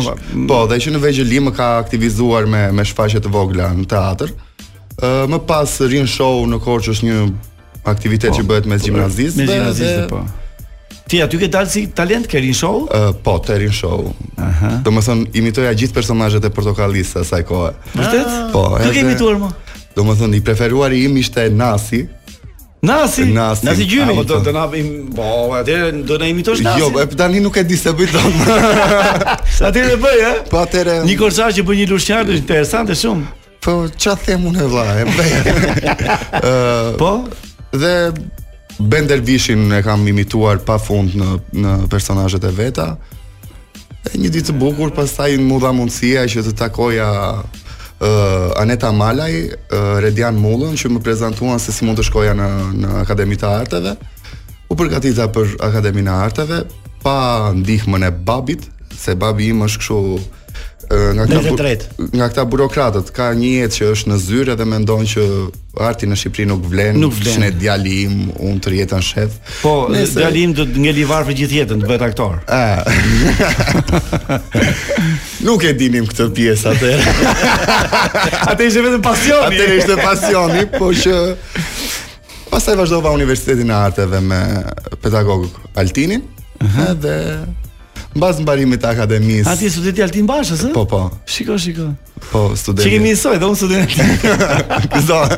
[0.49, 4.32] po, dhe që në vegjëli më ka aktivizuar me me shfaqje të vogla në teatr.
[4.32, 7.25] uh, më pas rin show në Korçë është një
[7.93, 9.43] aktivitet po, që bëhet me po, gjimnazistë.
[9.47, 10.23] Me gjimnazistë, po.
[11.10, 12.84] Ti aty ke dalë si talent ke rin show?
[12.86, 14.12] Uh, po, te rin show.
[14.38, 14.82] Ëh.
[14.86, 17.72] Domethën imitoja gjithë personazhet e portokallisë asaj kohe.
[17.98, 18.30] Vërtet?
[18.30, 18.43] Ah.
[18.54, 18.67] Po.
[18.78, 19.50] Ku ke imituar më?
[19.98, 22.04] Domethën i preferuari im ishte Nasi.
[22.86, 23.26] Nasi.
[23.34, 24.13] Nasi, nasi gjymi.
[24.22, 24.56] Po do të po.
[24.60, 25.26] na im, po
[25.58, 25.80] atë
[26.12, 26.86] do na imitosh Nasi.
[26.86, 28.39] Jo, po tani nuk e di se bëj dom.
[29.65, 30.34] Atë e bëj, ha?
[30.52, 31.00] Po atë.
[31.10, 33.34] Një korsa që bën një lushtar është interesante shumë.
[33.65, 35.38] Po çfarë them unë e bëj.
[36.38, 37.00] Ëh.
[37.02, 37.15] Po.
[37.74, 37.91] Dhe
[38.80, 41.28] Bender Vishin e kam imituar pa fund në,
[41.60, 46.46] në personajet e veta e Një ditë të bukur, pas taj në mudha mundësia që
[46.48, 47.06] të takoja
[47.44, 52.48] uh, Aneta Malaj, uh, Redian Mullën që më prezentuan se si mund të shkoja në,
[52.80, 53.98] në Akademi të Arteve
[54.72, 56.62] U përgatita për Akademi në Arteve
[57.04, 58.63] pa ndihmën e babit
[58.96, 60.00] se babi im është kështu
[60.89, 65.04] nga këta bu, nga këta burokratët ka një jetë që është në zyrë dhe mendon
[65.06, 65.25] që
[65.86, 67.36] arti në Shqipëri nuk vlen, nuk vlen.
[67.36, 69.36] shnet djalim, unë të rjetën shef.
[69.62, 70.17] Po, Nese...
[70.17, 72.41] djalim do të ngeli varë për gjithë jetën, të bëhet aktor.
[75.47, 76.95] nuk e dinim këtë pjesë atë.
[78.49, 79.60] atë ishte vetëm pasioni.
[79.62, 81.17] Atë ishte pasioni, po që
[82.49, 84.41] pastaj vazhdova universitetin e arteve me
[85.06, 85.45] pedagog
[85.78, 86.25] Altinin.
[86.60, 86.93] Uh -huh.
[86.99, 87.13] Dhe
[88.17, 89.48] mbas mbarimit të akademisë.
[89.52, 90.74] Ati studenti Altin Bashës, ëh?
[90.74, 91.02] Po, po.
[91.30, 91.91] Shiko, shiko.
[92.32, 92.89] Po, studenti.
[92.89, 94.00] Çike mi soi, dom studenti.
[94.89, 95.22] Gjithë.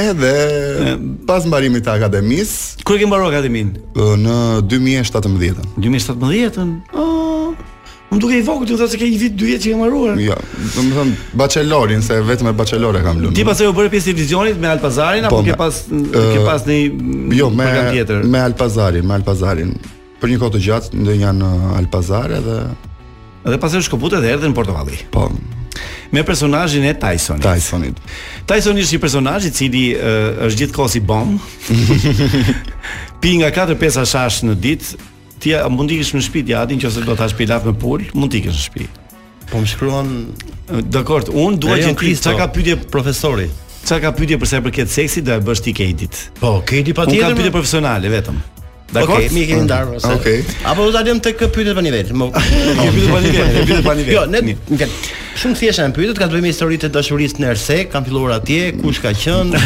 [0.00, 2.84] Edhe pas mbarimit të akademisë.
[2.88, 3.74] kur e ke mbaruar akademin?
[3.96, 4.38] Në
[4.70, 5.66] 2017-ën.
[5.84, 6.70] 2017-ën?
[6.94, 7.50] Oh.
[8.10, 10.16] Më duke i vogë, të thotë se ke një vit, dy vjetë që ke maruar.
[10.18, 10.38] Jo, ja,
[10.74, 11.12] të më thëmë
[11.42, 13.36] bachelorin, se vetë me bachelor e kam lunë.
[13.36, 16.42] Ti e u bërë pjesë i vizionit me Alpazarin, po, apo ke pas, uh, ke
[16.48, 16.80] pas një
[17.38, 18.24] jo, program tjetër?
[18.24, 19.76] Jo, me Alpazarin, me Alpazarin
[20.20, 22.58] për një kohë të gjatë në një në uh, Alpazare dhe
[23.50, 24.98] dhe pas e dhe edhe në Portovalli.
[25.14, 25.26] Po.
[26.12, 27.46] Me personazhin e Tysonit.
[27.46, 28.00] Tysonit.
[28.50, 31.40] Tyson është një personazh i cili uh, është gjithkohë si bomb.
[33.22, 34.98] Pi nga 4-5 6 në ditë,
[35.42, 38.32] ti mund të ikësh në shtëpi djatin nëse do ta shpi pilaf me pul, mund
[38.32, 38.88] të ikësh në shtëpi.
[39.50, 40.12] Po më shkruan
[40.94, 43.48] Dakor, unë dua që ti çka ka pyetje profesori?
[43.88, 46.16] Çka ka pyetje për sa i përket seksit do e bësh ti Kedit?
[46.42, 47.32] Po, Kedi patjetër.
[47.32, 48.38] Unë pyetje profesionale vetëm.
[48.90, 49.98] Dakor, okay, mi keni ndarë mm.
[50.00, 50.14] ose.
[50.16, 50.40] Okej.
[50.42, 50.56] Okay.
[50.66, 52.08] Apo do ta lëm tek kë pyetja pa nivel.
[52.18, 54.16] Mo, kë pyetja pa nivel, kë pyetja pa nivel.
[54.16, 54.82] Jo, ne,
[55.40, 58.34] Shumë thjeshta janë pyetjet, ka të bëjë me historitë të dashurisë në Erse, kanë filluar
[58.40, 59.62] atje, kush ka qenë?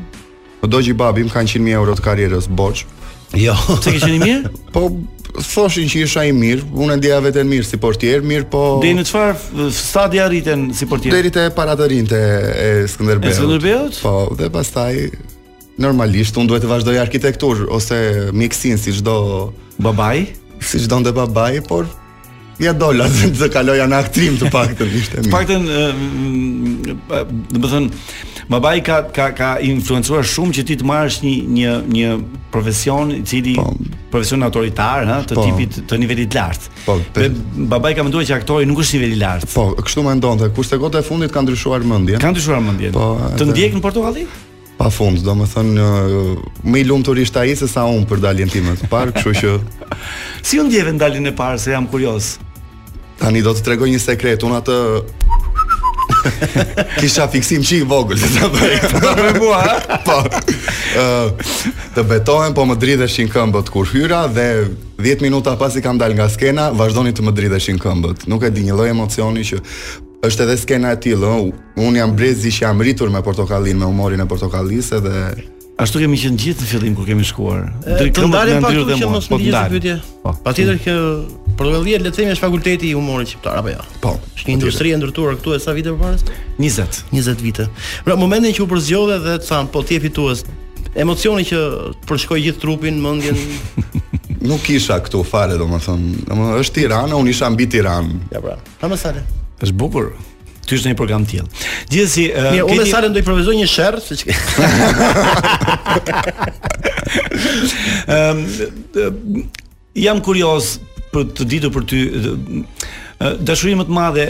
[0.61, 2.85] Po doji më kanë 100000 euro të karrierës borx.
[3.33, 4.49] Jo, ti ke mirë?
[4.75, 4.89] Po
[5.39, 9.05] thoshin që isha i mirë, unë ndjeja veten mirë si portier, mirë po Deri në
[9.07, 11.13] çfarë stadi arritën si portier?
[11.15, 12.19] Deri te paratërinte
[12.51, 13.31] e Skënderbeut.
[13.31, 14.01] E Skënderbeut?
[14.03, 14.97] Po, dhe pastaj
[15.81, 18.01] normalisht unë duhet të vazhdoj arkitekturë ose
[18.35, 19.17] mjekësinë si çdo
[19.81, 20.27] babai,
[20.61, 21.87] si çdo ndë babai, por
[22.61, 23.07] Ja dola,
[23.39, 25.23] të kaloja në aktrim të paktën, mirë.
[25.25, 25.71] Të paktën,
[27.29, 28.01] do të thënë,
[28.51, 32.07] Mbaj ka ka ka influencuar shumë që ti të marrësh një një një
[32.51, 33.67] profesion i cili po.
[34.11, 35.45] profesion autoritar, ha, të po.
[35.45, 36.73] tipit të nivelit lartë.
[36.83, 36.97] Po.
[37.15, 37.29] Pe...
[37.29, 39.47] Mbaj ka menduar që aktori nuk është niveli lartë.
[39.53, 40.49] Po, kështu mendonte.
[40.57, 42.19] Kurse gota e fundit ka ndryshuar mendjen.
[42.19, 42.91] Ka ndryshuar mendjen.
[42.97, 43.13] Po.
[43.39, 44.27] Të ndjek në Portugali?
[44.81, 47.87] Pa fund, do më thënë, një, më i lumë të rishtë a i se sa
[47.87, 49.57] unë për daljen timet parë, këshu që...
[50.47, 52.33] si unë djeve në daljen e parë, se jam kurios?
[53.21, 54.77] Tani do të tregoj një sekret, unë atë
[56.99, 58.71] kisha fiksim qi i vogël se ta bëj.
[58.93, 60.17] të Po.
[61.95, 64.47] të betohem po më dridheshin këmbët kur hyra dhe
[65.01, 68.25] 10 minuta pasi kam dal nga skena, vazhdoni të më dridheshin këmbët.
[68.29, 69.61] Nuk e di një lloj emocioni që
[70.25, 71.81] është edhe skena e tillë, ëh.
[71.81, 75.15] Un jam brezi që jam rritur me portokallin, me humorin e portokallisë dhe
[75.81, 77.61] Ashtu kemi qenë gjithë në fillim kur kemi shkuar.
[77.81, 79.95] Drejtëndarë pak të qenë mos më po dijë pyetje.
[80.21, 80.33] Po.
[80.45, 80.83] Patjetër po.
[80.85, 83.83] që Por do lidhet le të themi është fakulteti i humorit shqiptar apo jo?
[84.01, 84.15] Po.
[84.33, 86.17] Është një industri e ndërtuar këtu e sa vite përpara?
[86.57, 87.67] 20, 20 vite.
[88.07, 90.39] Pra momentin që u përzgjodhe dhe të thanë po ti je fitues.
[91.05, 91.59] Emocioni që
[92.09, 93.37] përshkoi gjithë trupin, mendjen
[94.49, 98.11] nuk kisha këtu fare domethënë, domethënë është Tirana, unë isha mbi Tiranë.
[98.33, 98.57] Ja pra.
[98.81, 99.21] Ha më sale.
[99.61, 100.09] Ës bukur.
[100.65, 101.45] Ti është një program tjetër.
[101.93, 102.89] Gjithsesi, uh, unë keti...
[102.95, 104.33] sale do të një sherr, siç ke.
[108.17, 108.49] Ehm,
[109.99, 110.79] jam kurioz
[111.13, 112.01] për të ditur për ty
[113.43, 114.25] dashurinë më të madhe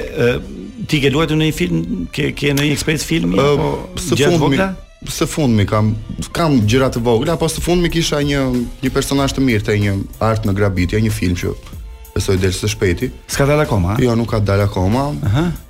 [0.91, 1.82] ti ke luajtur në një film
[2.13, 3.69] ke ke në një eksperiencë filmi apo
[4.01, 4.69] së fundmi
[5.11, 5.93] së fundmi kam
[6.38, 8.43] kam gjëra të vogla apo së fundmi kisha një
[8.86, 9.95] një personazh të mirë te një
[10.27, 11.53] art në grabitje një film që
[12.15, 15.09] besoj del së shpejti s'ka dalë akoma jo nuk ka dalë akoma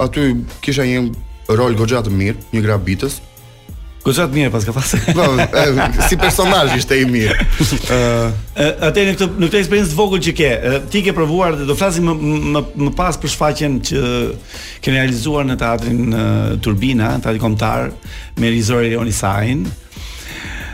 [0.07, 0.31] aty
[0.65, 1.05] kisha një
[1.51, 3.19] rol goxha të mirë një grabitës
[4.01, 4.97] Gjithatë mirë pas ka pasë.
[5.13, 5.25] Po,
[6.09, 7.35] si personazh ishte i mirë.
[7.37, 10.47] Ëh, atë në këtë në këtë eksperiencë të vogël që ke,
[10.93, 12.15] ti ke provuar dhe do flasim më
[12.55, 14.01] më, më pas për shfaqjen që
[14.81, 16.17] keni realizuar në teatrin
[16.65, 17.91] Turbina, teatri kombëtar
[18.41, 19.63] me Rizori Leon Isain.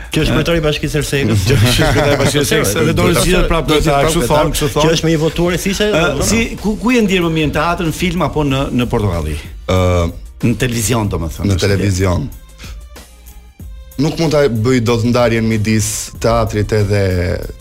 [0.08, 2.74] Kjo është mbretëri bashkisë së Kjo është mbretëri bashkisë së Ersekës.
[2.88, 5.90] Dhe do zgjidhet prapë kështu Kjo është më i votuar si se
[6.24, 9.36] si ku ku je ndjer më mirë në film apo në në Portokalli?
[9.68, 10.08] Ëh,
[10.48, 11.52] në televizion domethënë.
[11.52, 12.30] Në televizion
[13.98, 15.88] nuk mund ta bëj dot ndarjen midis
[16.22, 17.00] teatrit edhe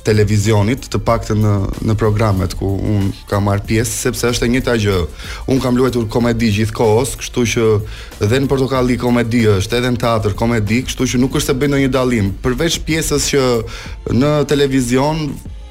[0.06, 1.54] televizionit, të paktën në
[1.90, 4.98] në programet ku un kam marr pjesë sepse është e njëjta gjë.
[5.50, 7.66] Un kam luajtur komedi gjithkohës, kështu që
[8.30, 11.72] dhe në portokalli komedi është, edhe në teatr komedi, kështu që nuk është se bëj
[11.74, 12.30] ndonjë dallim.
[12.46, 13.44] Përveç pjesës që
[14.14, 15.26] në televizion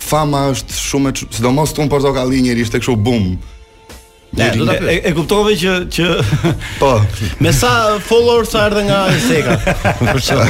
[0.06, 3.36] fama është shumë sidomos tu në portokalli njëri ishte kështu bum
[4.37, 6.07] e, e kuptove që që
[6.80, 6.91] po.
[7.43, 9.53] me sa followers sa erdhe nga Seka.
[10.12, 10.49] Për shkak.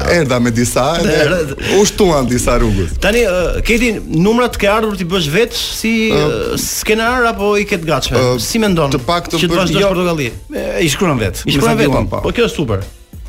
[0.20, 1.42] Erdha me disa, edhe
[1.78, 2.90] u shtuan disa rrugës.
[3.02, 3.32] Tani uh,
[3.66, 6.18] keti numrat ke ardhur ti bësh vetë si uh,
[6.60, 8.16] skenar apo i ket gatshme?
[8.20, 8.90] Uh, si mendon?
[8.94, 10.28] Të paktën për jo, Portugalli.
[10.30, 10.32] I
[10.90, 11.22] shkruan I
[11.56, 11.88] shkruan vet.
[12.12, 12.80] Po kjo është super.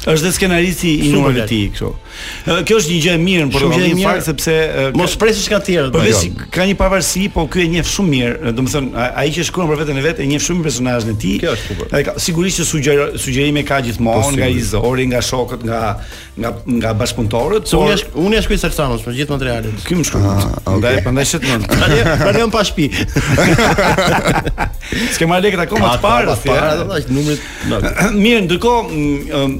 [0.01, 1.89] Është dhe skenaristi i një të tij kështu.
[2.65, 4.49] Kjo është një gjë e mirë në programin e parë sepse
[4.97, 5.91] mos presi ka tjerë.
[5.93, 8.51] Po vetë ka një pavarësi, po ky e njeh shumë mirë.
[8.57, 11.15] Do të thonë ai që shkruan për veten e vetë, e njeh shumë personazhin e
[11.21, 11.37] tij.
[11.43, 11.85] Kjo është super.
[11.93, 12.63] Ai sigurisht që
[13.21, 15.81] sugjerime ka gjithmonë po, nga Izori, nga shokët, nga
[16.41, 16.49] nga
[16.79, 19.73] nga bashkëpunëtorët, por unë e jam shkruajtës Arsanos për po gjithë materialet.
[19.85, 20.29] Ky më shkruan.
[20.65, 21.63] Okej, ah, prandaj shet mend.
[21.69, 22.87] Tani prandaj pa shtëpi.
[25.19, 26.47] Skemale këta koma të parë, si.
[28.23, 29.53] Mirë, ndërkohë mm,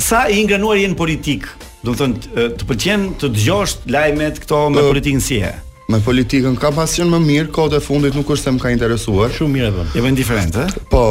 [0.00, 1.44] sa i ngrënuar je në politik?
[1.84, 5.52] Do të thonë të pëlqen të dëgjosh lajmet këto me politikën si e?
[5.90, 9.32] Me politikën ka pasion më mirë, kohët e fundit nuk është se më ka interesuar.
[9.34, 9.88] Shumë mirë vëmë.
[9.96, 10.66] Je më indiferent, a?
[10.92, 11.02] Po,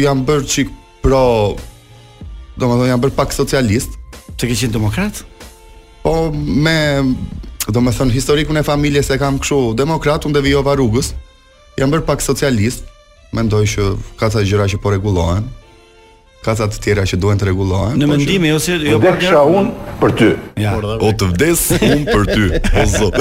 [0.00, 0.70] jam bërë çik
[1.04, 1.24] pro
[2.58, 3.98] do më jam bërë pak socialist.
[4.38, 5.20] Të ke qenë demokrat?
[6.04, 6.78] Po, me
[7.68, 11.12] do më historikun e familjes e kam këshu demokrat, unë devijova rrugës.
[11.80, 12.86] Jam bërë pak socialist,
[13.36, 13.90] mendoj që
[14.20, 15.48] ka ca gjëra që po rregullohen
[16.44, 17.96] ka të tjera që duhen të rregullohen.
[17.98, 19.40] Në po mendim jo si jo për të.
[19.58, 20.28] Un për ty.
[20.62, 20.74] Ja.
[20.74, 22.44] Po, o të vdes un për ty,
[22.78, 23.18] o zot.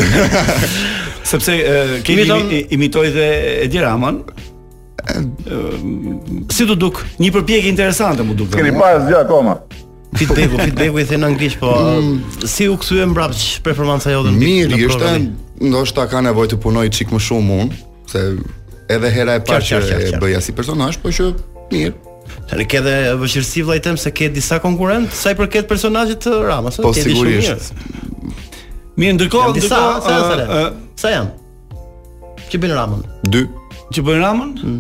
[1.28, 2.54] Sepse uh, kemi Imitom...
[2.78, 3.26] imitoj dhe
[3.66, 4.22] Edi Raman.
[5.08, 5.58] Uh,
[6.54, 7.02] si do duk?
[7.20, 8.54] Një përpjekje interesante më duk.
[8.54, 9.58] Keni parë gjë akoma.
[10.18, 12.06] Feedback, feedback i thënë anglisht, po mm.
[12.38, 15.12] uh, si u kthye mbrapsh performanca jote në mirë, i është
[15.68, 17.70] ndoshta ka nevojë të punoj çik më shumë un,
[18.10, 18.24] se
[18.96, 21.28] edhe hera e parë që e bëja si personazh, po që
[21.76, 22.07] mirë.
[22.50, 26.80] Tani ke edhe vëshërsi vllajtem se ke disa konkurrent sa i përket personazhit të Ramës,
[26.84, 27.74] po sigurisht.
[28.98, 32.46] Mirë, ndërkohë, ndërkohë, sa, uh, sa janë?
[32.50, 33.04] Që bën Ramën?
[33.28, 33.46] 2.
[33.98, 34.54] Që bën Ramën?
[34.66, 34.78] Hmm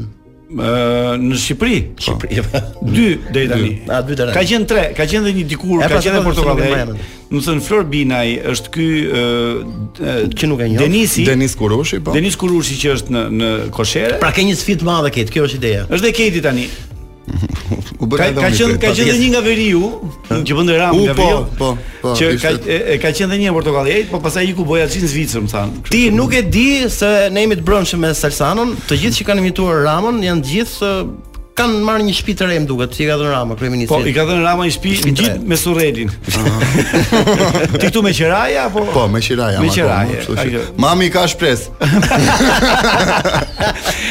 [0.47, 1.77] në Shqipëri.
[1.99, 2.37] Shqipëri.
[2.47, 2.59] Po.
[2.87, 3.71] Dy deri tani.
[3.91, 4.31] A dy deri.
[4.31, 6.93] Ka qenë 3, ka qenë edhe një dikur, ka pra, qenë në Portugal.
[6.95, 10.79] Do të thënë Flor Binaj është ky ë që nuk e njeh.
[10.79, 11.25] Denisi.
[11.27, 12.15] Denis Kurushi po.
[12.15, 14.21] Denis Kurushi që është në në Koshere.
[14.23, 15.83] Pra ka një sfidë të madhe këtu, kjo është ideja.
[15.91, 16.69] Është dhe Keti tani.
[17.99, 19.81] U bëra Ka qenë ka qenë një nga veriu,
[20.47, 21.25] që bën Ram nga Po,
[21.59, 21.67] po,
[22.01, 22.07] po.
[22.17, 25.49] Që ka e, ka qenë edhe një portokalli, po pastaj ku boja xhin Zvicër, më
[25.51, 25.71] thanë.
[25.91, 29.39] Ti nuk e di se ne jemi të brëndshëm me Salsanon, të gjithë që kanë
[29.43, 30.87] imituar Ramën janë gjithë
[31.57, 33.91] kanë marrë një shtëpi të re, duket, si ka dhënë Rama kryeministri.
[33.91, 36.09] Po, i ka dhënë Rama një shtëpi gjithë me surrelin.
[37.77, 38.81] Ti këtu me qiraja apo?
[38.93, 39.57] Po, me qiraja.
[39.63, 39.75] Me po,
[40.37, 40.61] qiraja.
[40.77, 41.65] Mami ka shpresë.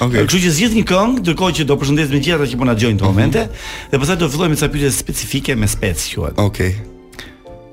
[0.00, 0.22] Okay.
[0.24, 2.96] Kështu që zgjidh një këngë, ndërkohë që do përshëndes me gjithata që po na dëgjojnë
[3.00, 3.12] këto mhm.
[3.12, 3.90] momente, mm -hmm.
[3.92, 6.34] dhe pastaj do fillojmë me disa pyetje specifike me spec quhet.
[6.36, 6.70] Okej.
[6.70, 6.72] Okay.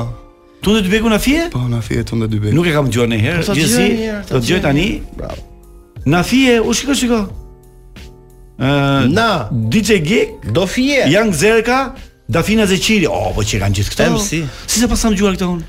[0.63, 1.49] Tunde dy beku na fie?
[1.51, 2.55] Po, na tunde dy beku.
[2.55, 3.53] Nuk e kam dëgjuar në po, herë.
[3.59, 3.87] Gjithsesi,
[4.29, 4.87] do të dëgjoj tani.
[5.17, 5.41] Bravo.
[6.05, 6.23] Na
[6.63, 7.25] u shikoj, shikoj.
[8.59, 11.03] Ë, na DJ Gig do fie.
[11.11, 11.95] Young Zerka,
[12.29, 14.05] Dafina Zeciri, oh, po që kanë gjithë këto.
[14.13, 14.19] Po.
[14.21, 14.43] si.
[14.69, 15.67] Si sa pasam dëgjuar këto unë?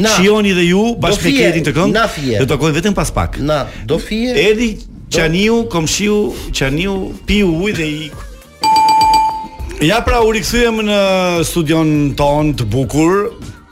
[0.00, 0.12] Na.
[0.14, 2.04] Shioni dhe ju bashkë me Kedin të këngë.
[2.40, 3.36] Do të takojmë vetëm pas pak.
[3.48, 4.32] Na, do fie.
[4.32, 4.70] Edi
[5.12, 5.68] Çaniu, do...
[5.72, 6.16] Komshiu,
[6.56, 6.94] Çaniu,
[7.28, 10.98] piu ujë dhe i Ja pra u rikthyem në
[11.46, 13.28] studion ton të bukur,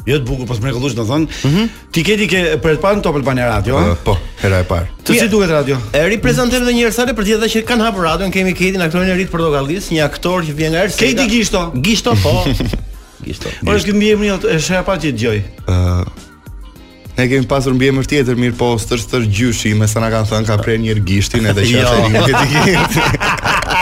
[0.06, 1.22] Jo të bukur, po s'më të thon.
[1.22, 1.68] Mm -hmm.
[1.92, 3.90] Tiketi ke për të parë në Top Albania Radio, a?
[3.92, 4.86] Uh, po, hera e parë.
[5.04, 5.76] Të si duket radio?
[5.92, 8.80] E ri edhe një herë sale për të thënë që kanë hapur radion, kemi Kedin,
[8.82, 10.98] aktorin e ri të Portogallisë, një aktor që vjen nga Erse.
[10.98, 11.72] Kedi Gishto.
[11.82, 12.44] Gishto, po.
[13.26, 13.48] Gishto.
[13.64, 15.42] Po është një emër i jot, është e parë që dëgjoj.
[15.66, 16.06] Ë uh...
[17.18, 20.46] Ne kemi pasur mbi emër tjetër, mirë po, stër stër gjyshi, mesa na kanë thënë
[20.50, 21.92] ka prerë një gishtin edhe që ja.
[22.12, 23.75] një gjë e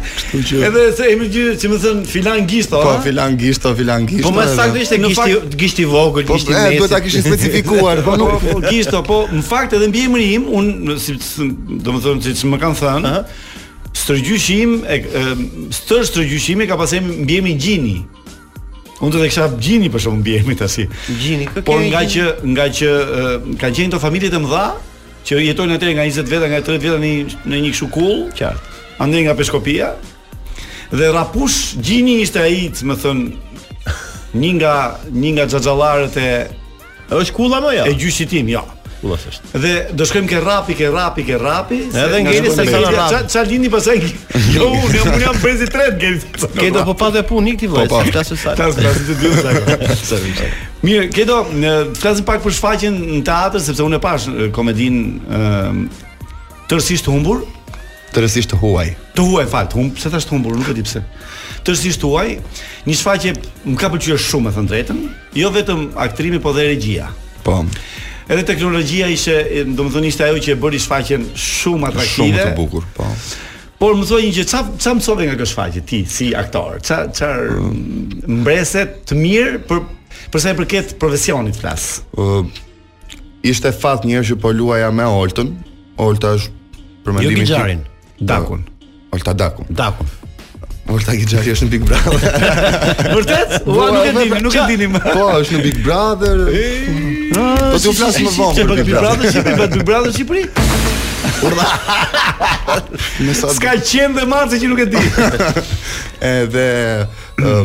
[0.00, 0.60] Kështu që.
[0.68, 4.28] Edhe se më gjithë që më thën filangisto, po, Po filangisto, filangisto.
[4.28, 5.56] Po më saktë ishte gishti, fakt...
[5.62, 6.72] gishti i vogël, po, gishti i mesit.
[6.82, 10.04] Po duhet ta kishin specifikuar, po nuk po, po, gishto, po në fakt edhe mbi
[10.08, 11.16] emri im, un si
[11.86, 17.96] domethënë siç më kanë thënë, ëh, e, e stër stërgjyshim ka pasem mbiemi gjini.
[19.02, 20.84] Unë të dhe kësha gjini për shumë bjemi të si.
[21.10, 24.66] Gjini, këke Por nga që, nga që uh, kanë të familjet e mëdha,
[25.26, 27.00] që jetojnë atëre nga 20 veta, nga 30 veta
[27.48, 28.70] në një këshu kull, Qartë
[29.02, 29.88] andej nga peshkopia
[30.98, 33.22] dhe rapush gjini ishte ai të më thën
[34.42, 34.74] një nga
[35.22, 36.28] një nga xhaxhallarët e
[37.18, 38.62] është kulla më jo e gjyshit tim jo
[39.02, 42.82] kulla është dhe do shkojmë ke rapi ke rapi ke rapi edhe ngeli sa ka
[42.84, 44.06] rapi ça ça lini pasaj
[44.56, 46.20] jo unë jam unë jam prezi tret ngeli
[46.60, 49.16] ke do po pa dhe punë ikti vëllai po po tash sa tash tash të
[49.24, 50.20] dy sa
[50.84, 54.96] mirë Kedo, do flasim pak për shfaqjen në teatr sepse unë e pash komedin
[55.38, 55.82] ëm
[56.70, 57.42] tërësisht humbur
[58.12, 58.86] të rësisht të huaj.
[59.16, 61.00] Të huaj fal, të hum, pse thash të humbur, nuk e di pse.
[61.64, 62.28] Të rësisht të huaj,
[62.88, 63.34] një shfaqje
[63.70, 65.00] më ka pëlqyer shumë, thënë drejtën,
[65.40, 67.08] jo vetëm aktrimi, por dhe regjia.
[67.46, 67.60] Po.
[68.32, 72.28] Edhe teknologjia ishte, domethënë ishte ajo që e bëri shfaqjen shumë atraktive.
[72.34, 73.08] Shumë të bukur, po.
[73.82, 76.76] Por më thuaj një gjë, çfarë çfarë mësove nga kjo shfaqje ti si aktor?
[76.84, 77.30] çfarë ça
[78.36, 79.80] mbresë të mirë për
[80.32, 81.88] për sa i përket profesionit flas.
[82.12, 82.42] Ë
[83.50, 85.50] ishte fat herë që po luaja me Oltën.
[86.00, 87.82] Olta është për jo mendimin tim.
[88.24, 88.60] Dakun.
[89.12, 89.64] Olta Dakun.
[89.76, 90.06] Dakun.
[90.90, 92.36] Olta Gjaja është në Big Brother.
[93.14, 93.54] Vërtet?
[93.70, 95.02] Ua nuk e dini, nuk e dini më.
[95.06, 96.42] Po, është në Big Brother.
[97.64, 100.44] Po ti u flas më vonë për Big Brother, si ti po, Big Brother Shqipëri?
[101.42, 101.68] Urdha.
[103.34, 103.52] sa.
[103.58, 105.06] Ska qenë dhe mace që nuk e di.
[106.32, 106.66] Edhe
[107.42, 107.56] ë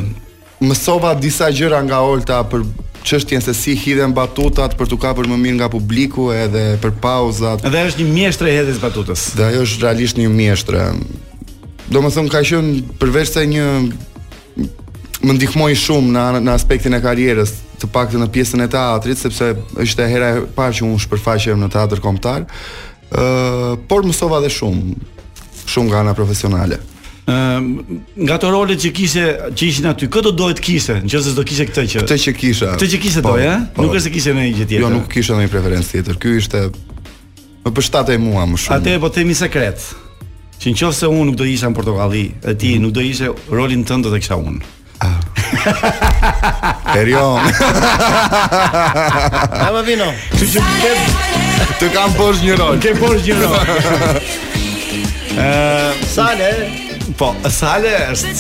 [0.58, 2.64] Mësova disa gjëra nga Olta për
[3.08, 7.64] çështjen se si hidhen batutat për t'u kapur më mirë nga publiku edhe për pauzat.
[7.64, 9.28] Dhe është një mjeshtre e hedhjes batutës.
[9.40, 10.84] Dhe ajo është realisht një mjeshtre.
[11.94, 13.68] Do më thëmë ka qenë përveç se një
[15.28, 19.22] më ndihmoj shumë në, në aspektin e karierës të pak të në pjesën e teatrit
[19.22, 19.54] sepse
[19.86, 24.52] është e hera e parë që unë shpërfaqem në teatr komptar uh, por mësova dhe
[24.54, 26.78] shumë shumë nga ana profesionale
[27.28, 27.76] Ehm,
[28.24, 31.66] nga to rolet që kishte që ishin aty, kë do dohet kishte, nëse do kishte
[31.68, 32.04] këtë që.
[32.06, 32.70] Këtë që kisha.
[32.78, 33.84] Këtë që kishte doja, po, po.
[33.84, 34.84] nuk është se kishte në një gjë tjetër.
[34.86, 36.20] Jo, nuk kisha ndonjë preferencë tjetër.
[36.24, 36.62] Ky ishte
[37.66, 38.80] më përshtatë mua më shumë.
[38.80, 39.90] Atë po themi sekret.
[40.64, 42.86] Që nëse unë nuk do isha në Portokalli, e ti mhm.
[42.86, 44.72] nuk do ishe rolin tënd do të kisha unë.
[45.04, 45.20] Ah.
[46.96, 47.44] Perion.
[49.52, 50.08] Ha vino.
[50.40, 52.80] Ti Të kam bosh një rol.
[52.82, 54.20] Ke bosh një rol.
[55.36, 56.32] Ëh, ehm, sa
[57.16, 58.34] Po, sale është.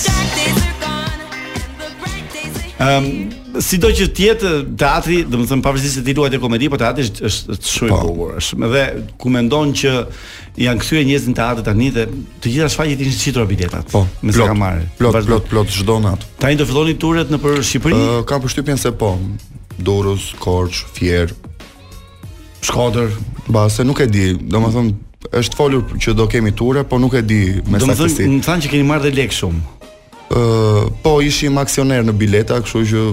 [2.77, 3.05] Ehm,
[3.63, 6.77] si do që tjetë teatri, dhe më thëmë pavërësisht se ti luajt e komedi, po
[6.77, 8.01] teatri është, është, shumë po.
[8.09, 8.83] bukur, është dhe
[9.21, 9.93] ku me ndonë që
[10.65, 12.05] janë këthyre njëzën teatri të një dhe
[12.43, 13.87] të gjitha shfaqe ti një qitro biletat.
[13.93, 16.27] Po, me plot, kamare, plot, plot, plot, plot, shdo në atë.
[16.43, 18.01] Ta një do filloni turet në për Shqipëri?
[18.03, 19.15] Uh, ka për shtypjen se po,
[19.79, 21.31] Durus, Korç, Fjer,
[22.61, 23.15] Shkodër,
[23.49, 24.95] ba se nuk e di, do më thëmë
[25.37, 28.25] është folur që do kemi ture, po nuk e di me sa festi.
[28.25, 29.63] Do të thonë që keni marrë dhe lek shumë.
[29.87, 33.05] Ë, uh, po ishim aksioner në bileta, kështu që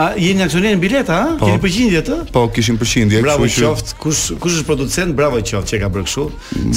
[0.00, 1.32] A jeni aksionerë në bileta, a?
[1.40, 2.16] Po, Keni përgjindje të?
[2.32, 3.18] Po, kishim përgjindje.
[3.24, 3.90] Bravo kshu, qoft.
[4.00, 5.14] Kush kush është producent?
[5.18, 6.24] Bravo qoft që ka bërë kështu.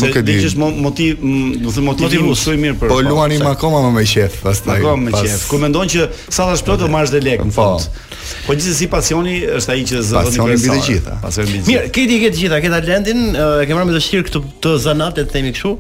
[0.02, 0.36] Se nuk e di.
[0.40, 2.90] Dishës motiv, do të motiv, motiv shumë mirë për.
[2.92, 4.82] Po, po luani më akoma më me qef pastaj.
[4.84, 5.24] Akoma me pas...
[5.30, 5.46] qef.
[5.52, 7.70] Ku mendon që sa salla shplotë, plotë marrësh dhe lek në po.
[7.80, 8.22] fund.
[8.50, 11.20] Po gjithsesi pasioni është ai që zë pasioni mbi të gjitha.
[11.24, 11.84] Pasioni mbi të gjitha.
[11.84, 15.32] Mirë, keti i të gjitha, ke talentin, e ke marrë me dëshirë këtë të zanatet
[15.38, 15.76] themi kështu.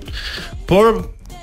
[0.69, 0.95] Por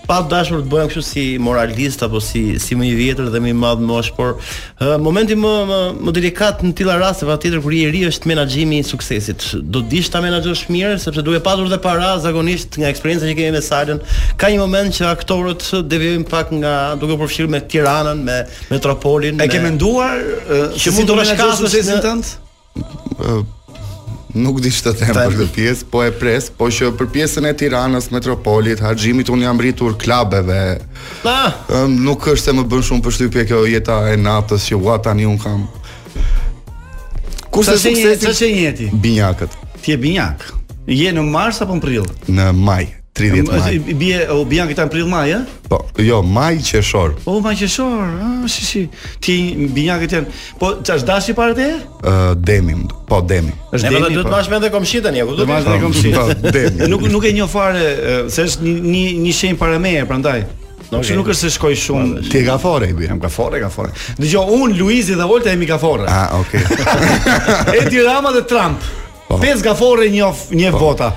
[0.09, 3.51] pa dashur të bëjmë kështu si moralist apo si si më i vjetër dhe më
[3.53, 7.63] i madh mosh, por uh, momenti më më, më delikat në tilla raste patjetër tjetër
[7.67, 9.45] kur i ri është menaxhimi i suksesit.
[9.75, 13.37] Do të dish ta menaxhosh mirë sepse duhet pasur dhe para zakonisht nga eksperjenca që
[13.39, 13.99] kemi me Salën,
[14.41, 18.39] ka një moment që aktorët devijojnë pak nga duke përfshirë me Tiranën, me
[18.73, 19.43] Metropolin.
[19.45, 20.17] E ke menduar
[20.79, 22.35] që mund të menaxhosh suksesin tënd?
[24.35, 27.53] nuk di çfarë them për këtë pjesë, po e pres, po që për pjesën e
[27.63, 30.79] Tiranës, Metropolit, Haxhimit un jam rritur klabeve.
[31.25, 31.39] Na.
[31.73, 35.27] Um, nuk është se më bën shumë përshtypje kjo jeta e natës që ua tani
[35.29, 35.65] un kam.
[37.51, 38.93] Kurse suksesi çfarë jeti?
[38.93, 39.57] Binjakët.
[39.81, 40.47] Ti je binjak.
[40.89, 42.09] Je në mars apo në prill?
[42.29, 42.85] Në maj.
[43.19, 43.59] 30 maj.
[43.59, 45.41] Mosi bie o bian këta në prill maj, ha?
[45.69, 47.15] Po, jo, maj qeshor.
[47.25, 48.13] Po, maj qeshor.
[48.23, 48.83] Ah, si si.
[49.25, 49.37] Ti
[49.75, 50.23] bian këta.
[50.61, 51.67] Po çash dashi para te?
[52.07, 52.15] Ë
[52.47, 52.77] demi.
[53.09, 53.53] Po demi.
[53.73, 54.61] Ne do të bashkë po.
[54.61, 56.15] edhe komshitën, ja, ku do të bashkë me komshitën.
[56.15, 56.91] Po demi.
[56.95, 60.47] Nuk nuk e njoh fare se është një një një shenj para meje, prandaj.
[60.89, 62.15] Nuk është nuk është se shkoj shumë.
[62.15, 62.57] Po, ti e ka
[62.87, 63.17] i bën.
[63.17, 63.93] Kam ka fare, ka fare.
[64.49, 66.63] un Luizi dhe Volta e mi ka Ah, okay.
[67.83, 68.79] Edi Rama dhe Trump.
[69.29, 69.37] Po.
[69.37, 70.87] Pes gafore një of, një po.
[70.89, 71.11] vota.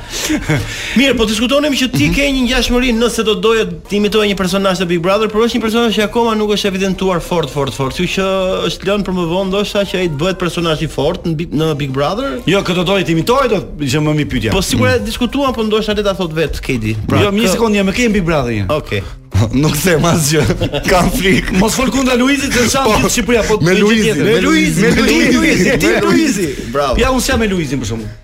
[1.00, 2.16] Mirë, po diskutonim që ti mhm.
[2.18, 5.46] ke një ngjashmëri nëse do të doje të imitoje një personazh të Big Brother, por
[5.46, 7.96] është një personazh që akoma nuk është evidentuar fort fort fort.
[7.96, 8.26] Kështu që
[8.68, 11.70] është lënë për më vonë ndoshta që ai të bëhet personazh i fort në në
[11.80, 12.36] Big Brother.
[12.52, 14.52] Jo, këtë do të imitoj, do të më mi pyetja.
[14.58, 15.08] Po sigurisht e mm.
[15.08, 16.98] diskutuan, por ndoshta le ta thot vetë Kedi.
[17.08, 18.66] Pra, jo, një sekondë, më kem Big Brother.
[18.82, 19.06] Okej.
[19.32, 20.42] Po, nuk them asgjë.
[20.90, 21.52] Kam frik.
[21.62, 24.20] Mos fol kundra Luizit se çam gjithë Shqipëria, po me Luizin.
[24.28, 24.98] Me Luizin.
[24.98, 25.80] Me Luizin.
[25.80, 26.50] Ti Luizi.
[26.74, 27.00] Bravo.
[27.00, 28.20] Ja unë jam me Luizin për shkakun.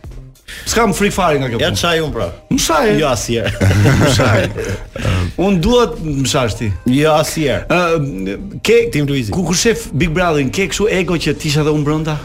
[0.67, 1.61] S'kam free fare nga kjo.
[1.63, 2.27] Ja çaj un pra.
[2.51, 2.89] M'shaj.
[2.99, 3.47] Jo asnjë.
[4.01, 4.69] M'shaj.
[5.47, 6.71] un duat m'shaj ti.
[6.97, 7.59] Jo asnjë.
[7.71, 9.31] Ë ke Tim Luizi.
[9.35, 12.17] Ku kush shef Big Brotherin ke këshu ego që ti isha unë un brenda?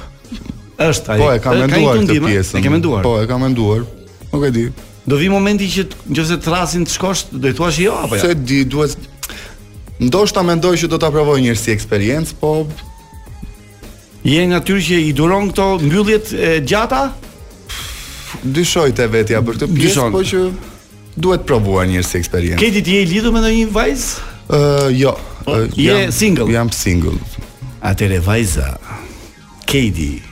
[0.83, 1.21] Është ai.
[1.23, 2.59] Po e kam menduar këtë pjesën.
[2.59, 3.07] E ka menduar?
[3.07, 3.87] Po e ka menduar.
[4.33, 4.67] Nuk e di.
[5.05, 5.85] Do vi momenti që
[6.15, 8.23] nëse të rasin të shkosh, do i thuash jo apo jo?
[8.23, 8.95] Se di, duhet
[10.03, 12.53] ndoshta mendoj që do ta provoj njërë si eksperiencë, po
[14.27, 17.05] je nga tyrë që i duron këto mbylljet e gjata?
[18.43, 20.45] Dyshoj te vetja për këtë pjesë, po që
[21.23, 22.61] duhet provuar njërë si eksperiencë.
[22.63, 24.27] Keti ti je i lidhur me ndonjë vajzë?
[24.47, 25.17] Ë, uh, jo.
[25.49, 26.47] Uh, je jam, single.
[26.55, 27.19] Jam single.
[27.83, 28.77] Atëre vajza.
[29.67, 30.23] Katie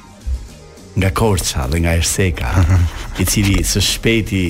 [1.00, 2.54] nga Korça dhe nga Erseka.
[3.20, 4.44] i cili së shpejti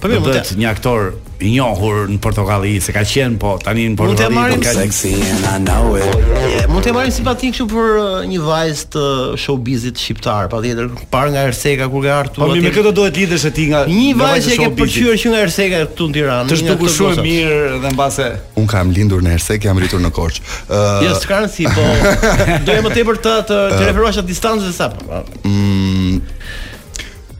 [0.00, 1.14] po më vjen një aktor
[1.44, 5.10] i njohur në Portokalli se ka qenë po tani në Portokalli mund të marrim seksi
[5.42, 9.04] na nawe mund të marrim simpatik kështu për uh, një vajzë të
[9.44, 13.66] showbizit shqiptar patjetër parë nga Erseka kur ka ardhur po më këtë duhet lidhesh ti
[13.72, 17.12] nga një vajzë që ke pëlqyer që nga Erseka këtu në Tiranë të shtu kushoj
[17.20, 21.66] mirë dhe mbase un kam lindur në Erseka jam rritur në Korçë ja s'ka rësi
[21.74, 21.88] po
[22.68, 25.22] do të më tepër të të referohesh atë distancës së sapo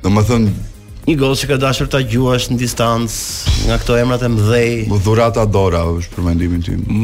[0.04, 0.50] Do më thënë
[1.04, 4.72] Një gol që ka dashur ta gjuash në distancë nga këto emrat e mëdhej.
[4.88, 6.80] Më dhurata Dora është për mendimin tim.
[6.88, 6.94] Mm,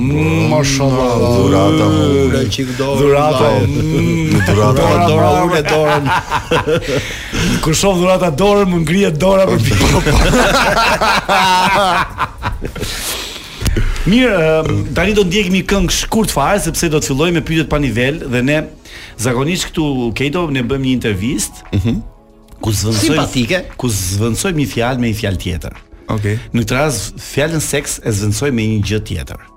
[0.48, 1.12] mashallah.
[1.36, 1.86] Dhurata.
[2.80, 3.48] Dhurata.
[3.64, 4.32] Mm.
[4.48, 6.07] Dhurata Dora ulë dorën.
[7.64, 9.84] Kur shoh dhurata dorën, më ngrihet dora për pikë.
[14.12, 14.36] Mirë,
[14.96, 18.14] tani do ndjekim një këngë shkurt fare sepse do të fillojmë me pyetjet pa nivel
[18.32, 18.59] dhe ne
[19.20, 19.84] zakonisht këtu
[20.16, 21.61] Keto ne bëjmë një intervistë.
[21.76, 21.96] Mhm
[22.61, 25.76] ku zvendsoj simpatike, ku zvendsoj një fjalë me një fjalë tjetër.
[26.11, 26.34] Okej.
[26.36, 26.36] Okay.
[26.56, 29.48] Në këtë rast fjalën seks e zvendsoj me një gjë tjetër.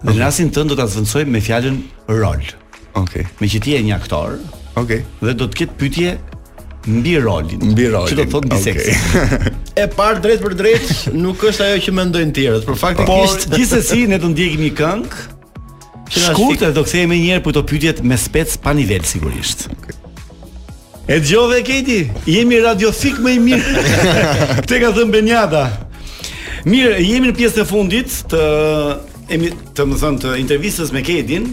[0.00, 0.16] Okay.
[0.16, 1.76] në rastin tënd do ta zvendsoj me fjalën
[2.08, 2.40] rol.
[2.40, 3.02] Okej.
[3.02, 3.26] Okay.
[3.44, 4.38] Meqë ti je një aktor.
[4.80, 4.80] Okej.
[4.80, 5.02] Okay.
[5.20, 6.14] Dhe do të ketë pyetje
[6.88, 7.60] mbi rolin.
[7.74, 8.08] Mbi rolin.
[8.08, 8.64] Çfarë do të thotë mbi okay.
[8.64, 9.60] seksin?
[9.80, 14.02] e parë drejt për drejt nuk është ajo që mendojnë tjerët, por faktikisht po, gjithsesi
[14.10, 15.22] ne do ndjekim një këngë.
[16.10, 19.68] Shkurtë do kthehemi një herë për të pyetjet me spec pa nivel sigurisht.
[19.76, 19.89] Okay.
[21.10, 21.96] E dëgjove Keti?
[22.28, 23.80] Jemi radiofik më i mirë.
[24.62, 25.62] Këtë ka thënë Benjata.
[26.70, 28.42] Mirë, jemi në pjesën e fundit të
[29.34, 31.48] emi, të më thënë të intervistës me Kedin.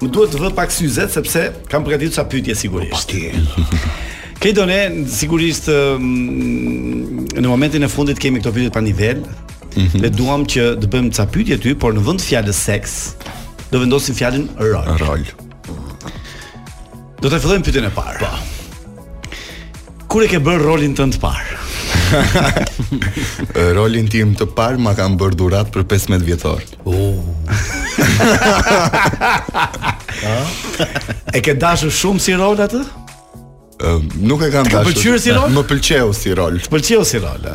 [0.00, 3.12] Më duhet të vë pak syzet sepse kam përgatitur disa pyetje sigurisht.
[3.12, 4.80] Këto po, donë
[5.18, 9.20] sigurisht në momentin e fundit kemi këto pyetje pa nivel.
[9.76, 12.96] Mm Ne duam që të bëjmë ca pyetje ty, por në vend të fjalës seks,
[13.68, 14.92] do vendosim fjalën rol.
[15.04, 15.28] Rol.
[17.20, 18.20] Do të fillojmë pyetjen e parë.
[18.24, 18.32] Po.
[18.32, 18.47] Pa.
[20.08, 21.56] Kur e ke bër rolin tënd të parë?
[23.78, 26.62] rolin tim të parë ma kanë bër dhurat për 15 vjetor.
[26.88, 27.10] Oo.
[30.22, 31.26] Uh.
[31.36, 32.80] e ke dashur shumë si rol atë?
[33.90, 34.88] Ëm nuk e kam dashur.
[34.88, 35.52] më pëlqeu si rol?
[35.58, 36.56] Më pëlqeu si rol.
[36.64, 37.46] Të pëlqeu si rol.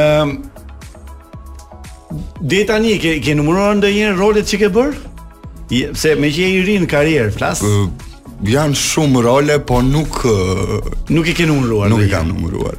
[0.00, 0.34] Ëm
[2.44, 4.90] Dhe tani ke ke numëruar ndonjëherë rolet që ke bër?
[5.72, 7.62] Je, pse me që je i ri në karrierë, flas?
[8.50, 10.20] janë shumë role, po nuk
[11.08, 11.88] nuk i ke numëruar.
[11.92, 12.76] Nuk i kam numëruar.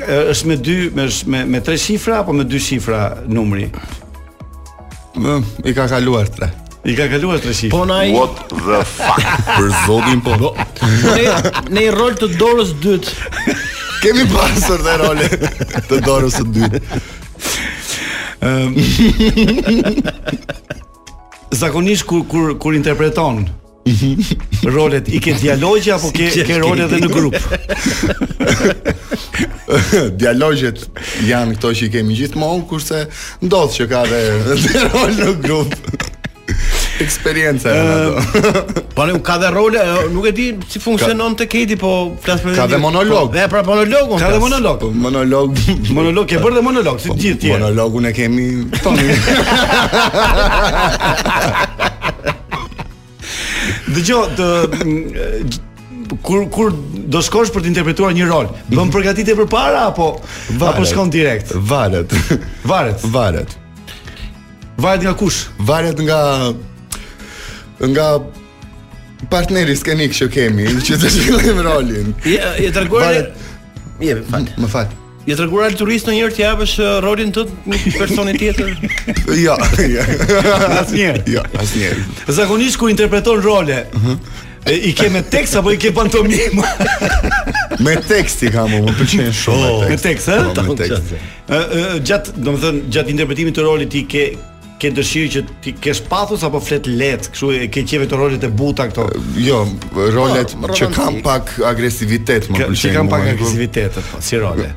[0.00, 3.66] Është me dy, me me, me tre shifra apo me dy shifra numri?
[5.20, 5.34] Më,
[5.66, 6.48] i ka kaluar tre.
[6.88, 7.74] I ka kaluar tre shifra.
[7.74, 8.12] Po naj.
[8.14, 9.30] What the fuck?
[9.50, 10.36] Për zotin po.
[10.38, 10.52] po
[10.86, 13.34] ne ne rol të dorës dytë.
[14.00, 15.26] Kemi pasur dhe role
[15.90, 16.84] të dorës së dytë.
[18.48, 18.76] Ehm,
[21.60, 23.42] zakonisht kur kur kur interpreton,
[24.74, 27.38] rolet i ke dialogje apo ke ke role edhe në grup?
[30.20, 30.82] Dialogjet
[31.24, 33.04] janë këto që i kemi gjithmonë kurse
[33.44, 34.20] ndodh që ka dhe
[34.92, 35.76] rol në grup.
[37.00, 37.72] Eksperienca.
[37.72, 42.42] Ehm, po ne ka dhe role, nuk e di si funksionon te Kedi, po flas
[42.44, 42.52] për.
[42.58, 43.30] Ka dhe monolog.
[43.32, 44.20] Dhe po, pra monologun.
[44.20, 44.82] Ka dhe monolog.
[44.84, 45.56] Po, monolog.
[45.96, 48.48] Monolog e bërë dhe monolog, si gjithë Monologun e kemi
[53.94, 56.74] Dëgjo, të mm, kur kur
[57.10, 61.54] do shkosh për të interpretuar një rol, bën përgatitje përpara apo varet, apo shkon direkt?
[61.70, 62.14] Varet.
[62.70, 63.02] Varet.
[63.16, 63.56] Varet.
[64.80, 65.42] Varet nga kush?
[65.68, 66.20] Varet nga
[67.80, 68.06] nga
[69.32, 72.14] partneri skenik që kemi, që të shkojmë rolin.
[72.28, 73.26] Je je tregoje?
[74.00, 74.48] Je, më fal.
[74.64, 74.96] Më fal.
[75.26, 78.70] Je treguar al turist në një herë ti hapesh uh, rolin të një personi tjetër?
[79.44, 80.04] Ja jo.
[80.80, 81.10] Asnjë.
[81.34, 81.90] Jo, asnjë.
[82.40, 83.82] Zakonisht ku interpreton role?
[83.86, 83.98] Ëh.
[84.00, 84.22] Mhm.
[84.68, 86.58] E i ke me tekst apo i ke pantomim?
[87.86, 89.70] me tekst i kam më pëlqen shumë.
[89.70, 89.84] Oh.
[90.02, 90.28] tekst.
[90.28, 90.36] me tekst, ëh?
[90.36, 90.50] Eh?
[90.58, 91.14] Po, me tekst.
[91.48, 94.26] Ëh, gjatë, domethënë, gjatë interpretimit të rolit i ke
[94.80, 98.44] ke dëshirë që ti kesh pathos apo flet lehtë, kështu e ke qeve të rolet
[98.46, 99.02] e buta këto.
[99.44, 99.58] Jo,
[100.14, 102.82] rolet po, që kanë pak agresivitet më pëlqejnë.
[102.86, 104.04] Që kanë pak agresivitet po.
[104.16, 104.68] po, si role.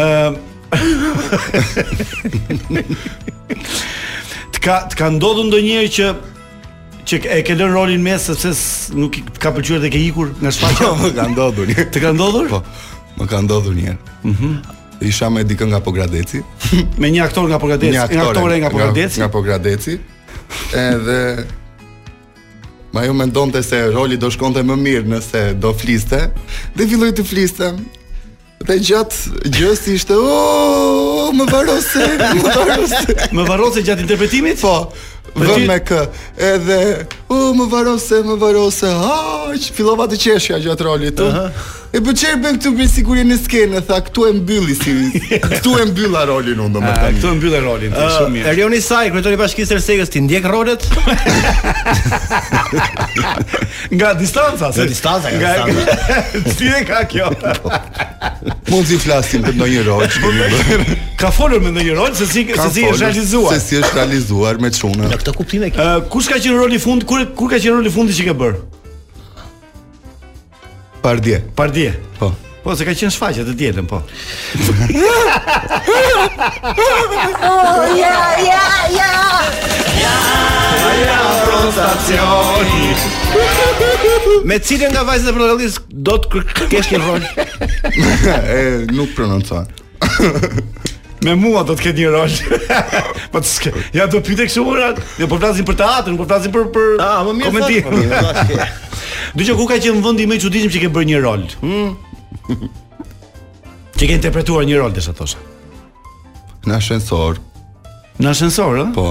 [4.74, 6.10] ha, ha, ha, ha, ha,
[7.06, 8.52] që e ke lënë rolin mes sepse
[8.96, 10.86] nuk i ka pëlqyer dhe ke ikur nga shfaqja.
[10.88, 11.70] Jo, ka ndodhur.
[11.92, 12.48] Të ka ndodhur?
[12.50, 12.60] Po.
[13.20, 13.98] Më ka ndodhur një herë.
[14.32, 14.80] Mhm.
[15.08, 16.42] Isha me dikën nga Pogradeci,
[17.00, 19.94] me një aktor nga Pogradeci, një aktore nga Pogradeci, nga Pogradeci.
[20.76, 21.20] Edhe
[22.92, 26.20] më ajo mendonte se roli do shkonte më mirë nëse do fliste.
[26.76, 27.72] Dhe filloi të fliste.
[28.60, 32.02] Dhe gjatë gjës ishte, "O, oh, më varrose,
[32.36, 32.98] më varrose."
[33.32, 34.60] Më varrose gjatë interpretimit?
[34.60, 34.90] Po.
[35.38, 36.00] Vë me kë
[36.42, 36.78] Edhe
[37.30, 41.70] U, uh, më varose, më varose Aq që të qeshja gjatë roli të uh -huh.
[41.90, 43.80] E për po të bën këtu me sigurinë në skenë?
[43.88, 44.92] Tha, këtu e mbylli si.
[45.42, 46.92] Këtu e mbylla rolin unë një.
[47.16, 48.50] Këtu e mbyllë rolin, është ah, shumë mirë.
[48.52, 50.86] Erioni Saj, kryetari i bashkisë Ersegës, ti ndjek rolet?
[53.96, 56.22] nga distanca, se distanca nga distanca.
[56.60, 57.34] Si dhe ka kjo?
[58.70, 60.08] Mund të flasim për ndonjë rol.
[61.20, 63.58] Ka folur me ndonjë rol se si se si është realizuar.
[63.58, 65.08] Se si është realizuar me çunë.
[65.10, 65.82] Në këtë kuptim e ke.
[65.98, 68.60] Eh, kush ka qenë roli Kur kur ka qenë roli fundi që ke bërë?
[71.02, 71.42] Pardje.
[71.54, 71.92] Pardje.
[72.18, 72.32] Po.
[72.60, 74.02] Po, se ka qenë shfaqe të dietën, po.
[77.48, 79.14] oh, ja, ja, ja.
[80.00, 80.18] Ja,
[80.96, 81.16] ja,
[81.48, 82.92] rotacioni.
[84.44, 87.24] Me cilën nga vajzat e prodhëllis do të kesh një rol?
[87.32, 88.60] e
[88.92, 89.68] nuk prononcon.
[91.24, 92.34] Me mua do të ketë një rol.
[93.32, 93.72] Po të ske.
[93.96, 97.02] Ja do pyet këso ora, ne jo, po flasim për teatrin, po flasim për për
[97.04, 97.50] Ah, më mirë.
[97.50, 98.54] Komenti.
[99.36, 101.44] Do të ka që në vendi më i çuditshëm që ke bërë një rol.
[101.60, 102.64] Hm.
[104.00, 105.42] Ti ke interpretuar një rol desha thosha.
[106.64, 107.42] Në ascensor.
[108.20, 108.94] Në ascensor, ëh?
[108.96, 109.06] Po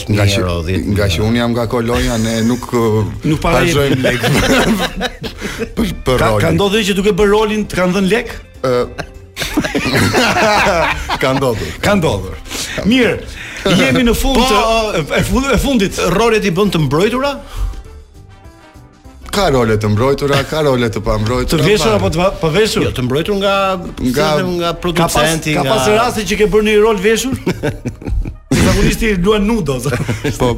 [0.09, 4.27] Nga, që, nga që un jam nga Kolonia ne nuk uh, nuk parajojm lek.
[6.19, 8.33] Ka kanë që duke bër rolin të kanë dhën lek?
[8.67, 8.75] Ë
[11.23, 11.69] Ka ndodhur.
[11.85, 12.35] Ka ndodhur.
[12.89, 13.15] Mirë,
[13.79, 16.01] jemi në fund të po, e fund e fundit.
[16.17, 17.35] Rolet i bën të mbrojtura?
[19.31, 21.63] Ka role të mbrojtura, ka role të pambrojtura.
[21.63, 22.83] Të veshur apo të pa veshur?
[22.89, 23.55] Jo, të mbrojtur nga
[24.09, 27.39] nga nga producenti, Ka pas, pas raste që ke bërë një rol veshur?
[28.73, 29.79] Zakonisht i duan nudo.
[30.41, 30.51] Po,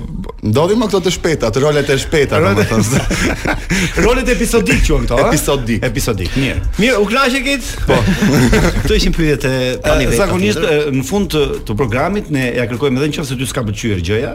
[0.44, 3.02] ndodhi më këto të shpejta, të rolet e shpejta, domethënë.
[4.04, 5.28] Rolet episodik quhen këto, a?
[5.32, 5.84] Episodik.
[5.86, 6.36] Episodik.
[6.36, 6.60] Mirë.
[6.82, 7.70] Mirë, u klashë kit?
[7.88, 7.96] Po.
[8.82, 9.54] Kto ishin pyetë
[9.84, 10.18] tani vetë.
[10.20, 14.34] Zakonisht në fund të të programit ne ja kërkojmë edhe nëse ty s'ka pëlqyer gjëja.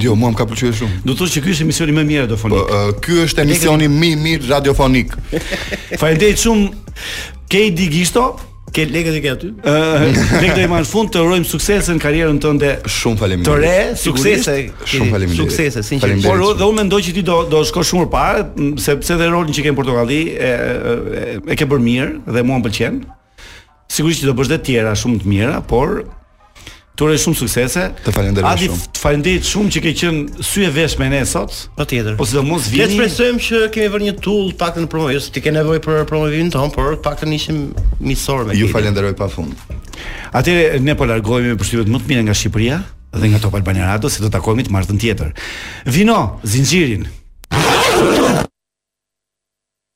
[0.00, 1.00] Jo, mua më ka pëlqyer shumë.
[1.08, 2.74] Do të thosh që ky është emisioni më mirë radiofonik.
[2.74, 5.14] Po, ky është emisioni më i mirë radiofonik.
[5.28, 6.68] Faleminderit shumë
[7.52, 8.26] Kedi Gisto.
[8.76, 9.48] Ke lekë të ke aty?
[9.70, 10.02] Ëh,
[10.60, 12.72] e më në fund të urojm sukses në karrierën tënde.
[12.92, 13.48] Shumë faleminderit.
[13.48, 14.56] Të re, suksese.
[14.90, 15.40] Shumë faleminderit.
[15.54, 16.26] Suksese, sinqerisht.
[16.28, 18.44] Por dhe unë mendoj që ti do do të shkosh shumë më parë,
[18.84, 21.24] sepse dhe rolin që ke në Portokalli e e,
[21.56, 23.00] e ke bërë mirë dhe mua më pëlqen.
[23.96, 26.02] Sigurisht që do bësh dhe të tjera shumë të mira, por
[26.96, 27.80] Tore shumë suksese.
[28.06, 28.76] Të falenderoj shumë.
[28.78, 31.56] Adi, të falenderoj shumë që ke qenë sy e veshme me ne sot.
[31.76, 32.14] Patjetër.
[32.16, 32.86] Po sidomos vini.
[32.94, 35.82] Ne presojmë që kemi vënë një tool pak në promovë, jo se ti ke nevojë
[35.84, 37.58] për promovimin ton, por pak të nishim
[38.00, 38.62] miqësor me ti.
[38.64, 39.52] Ju falenderoj pafund.
[40.40, 42.80] Atëre ne po largohemi me përshtypjet më të mira nga Shqipëria
[43.20, 45.36] dhe nga Top Albani Radio, do takohemi të martën tjetër.
[45.92, 46.18] Vino,
[46.48, 47.08] zinxhirin.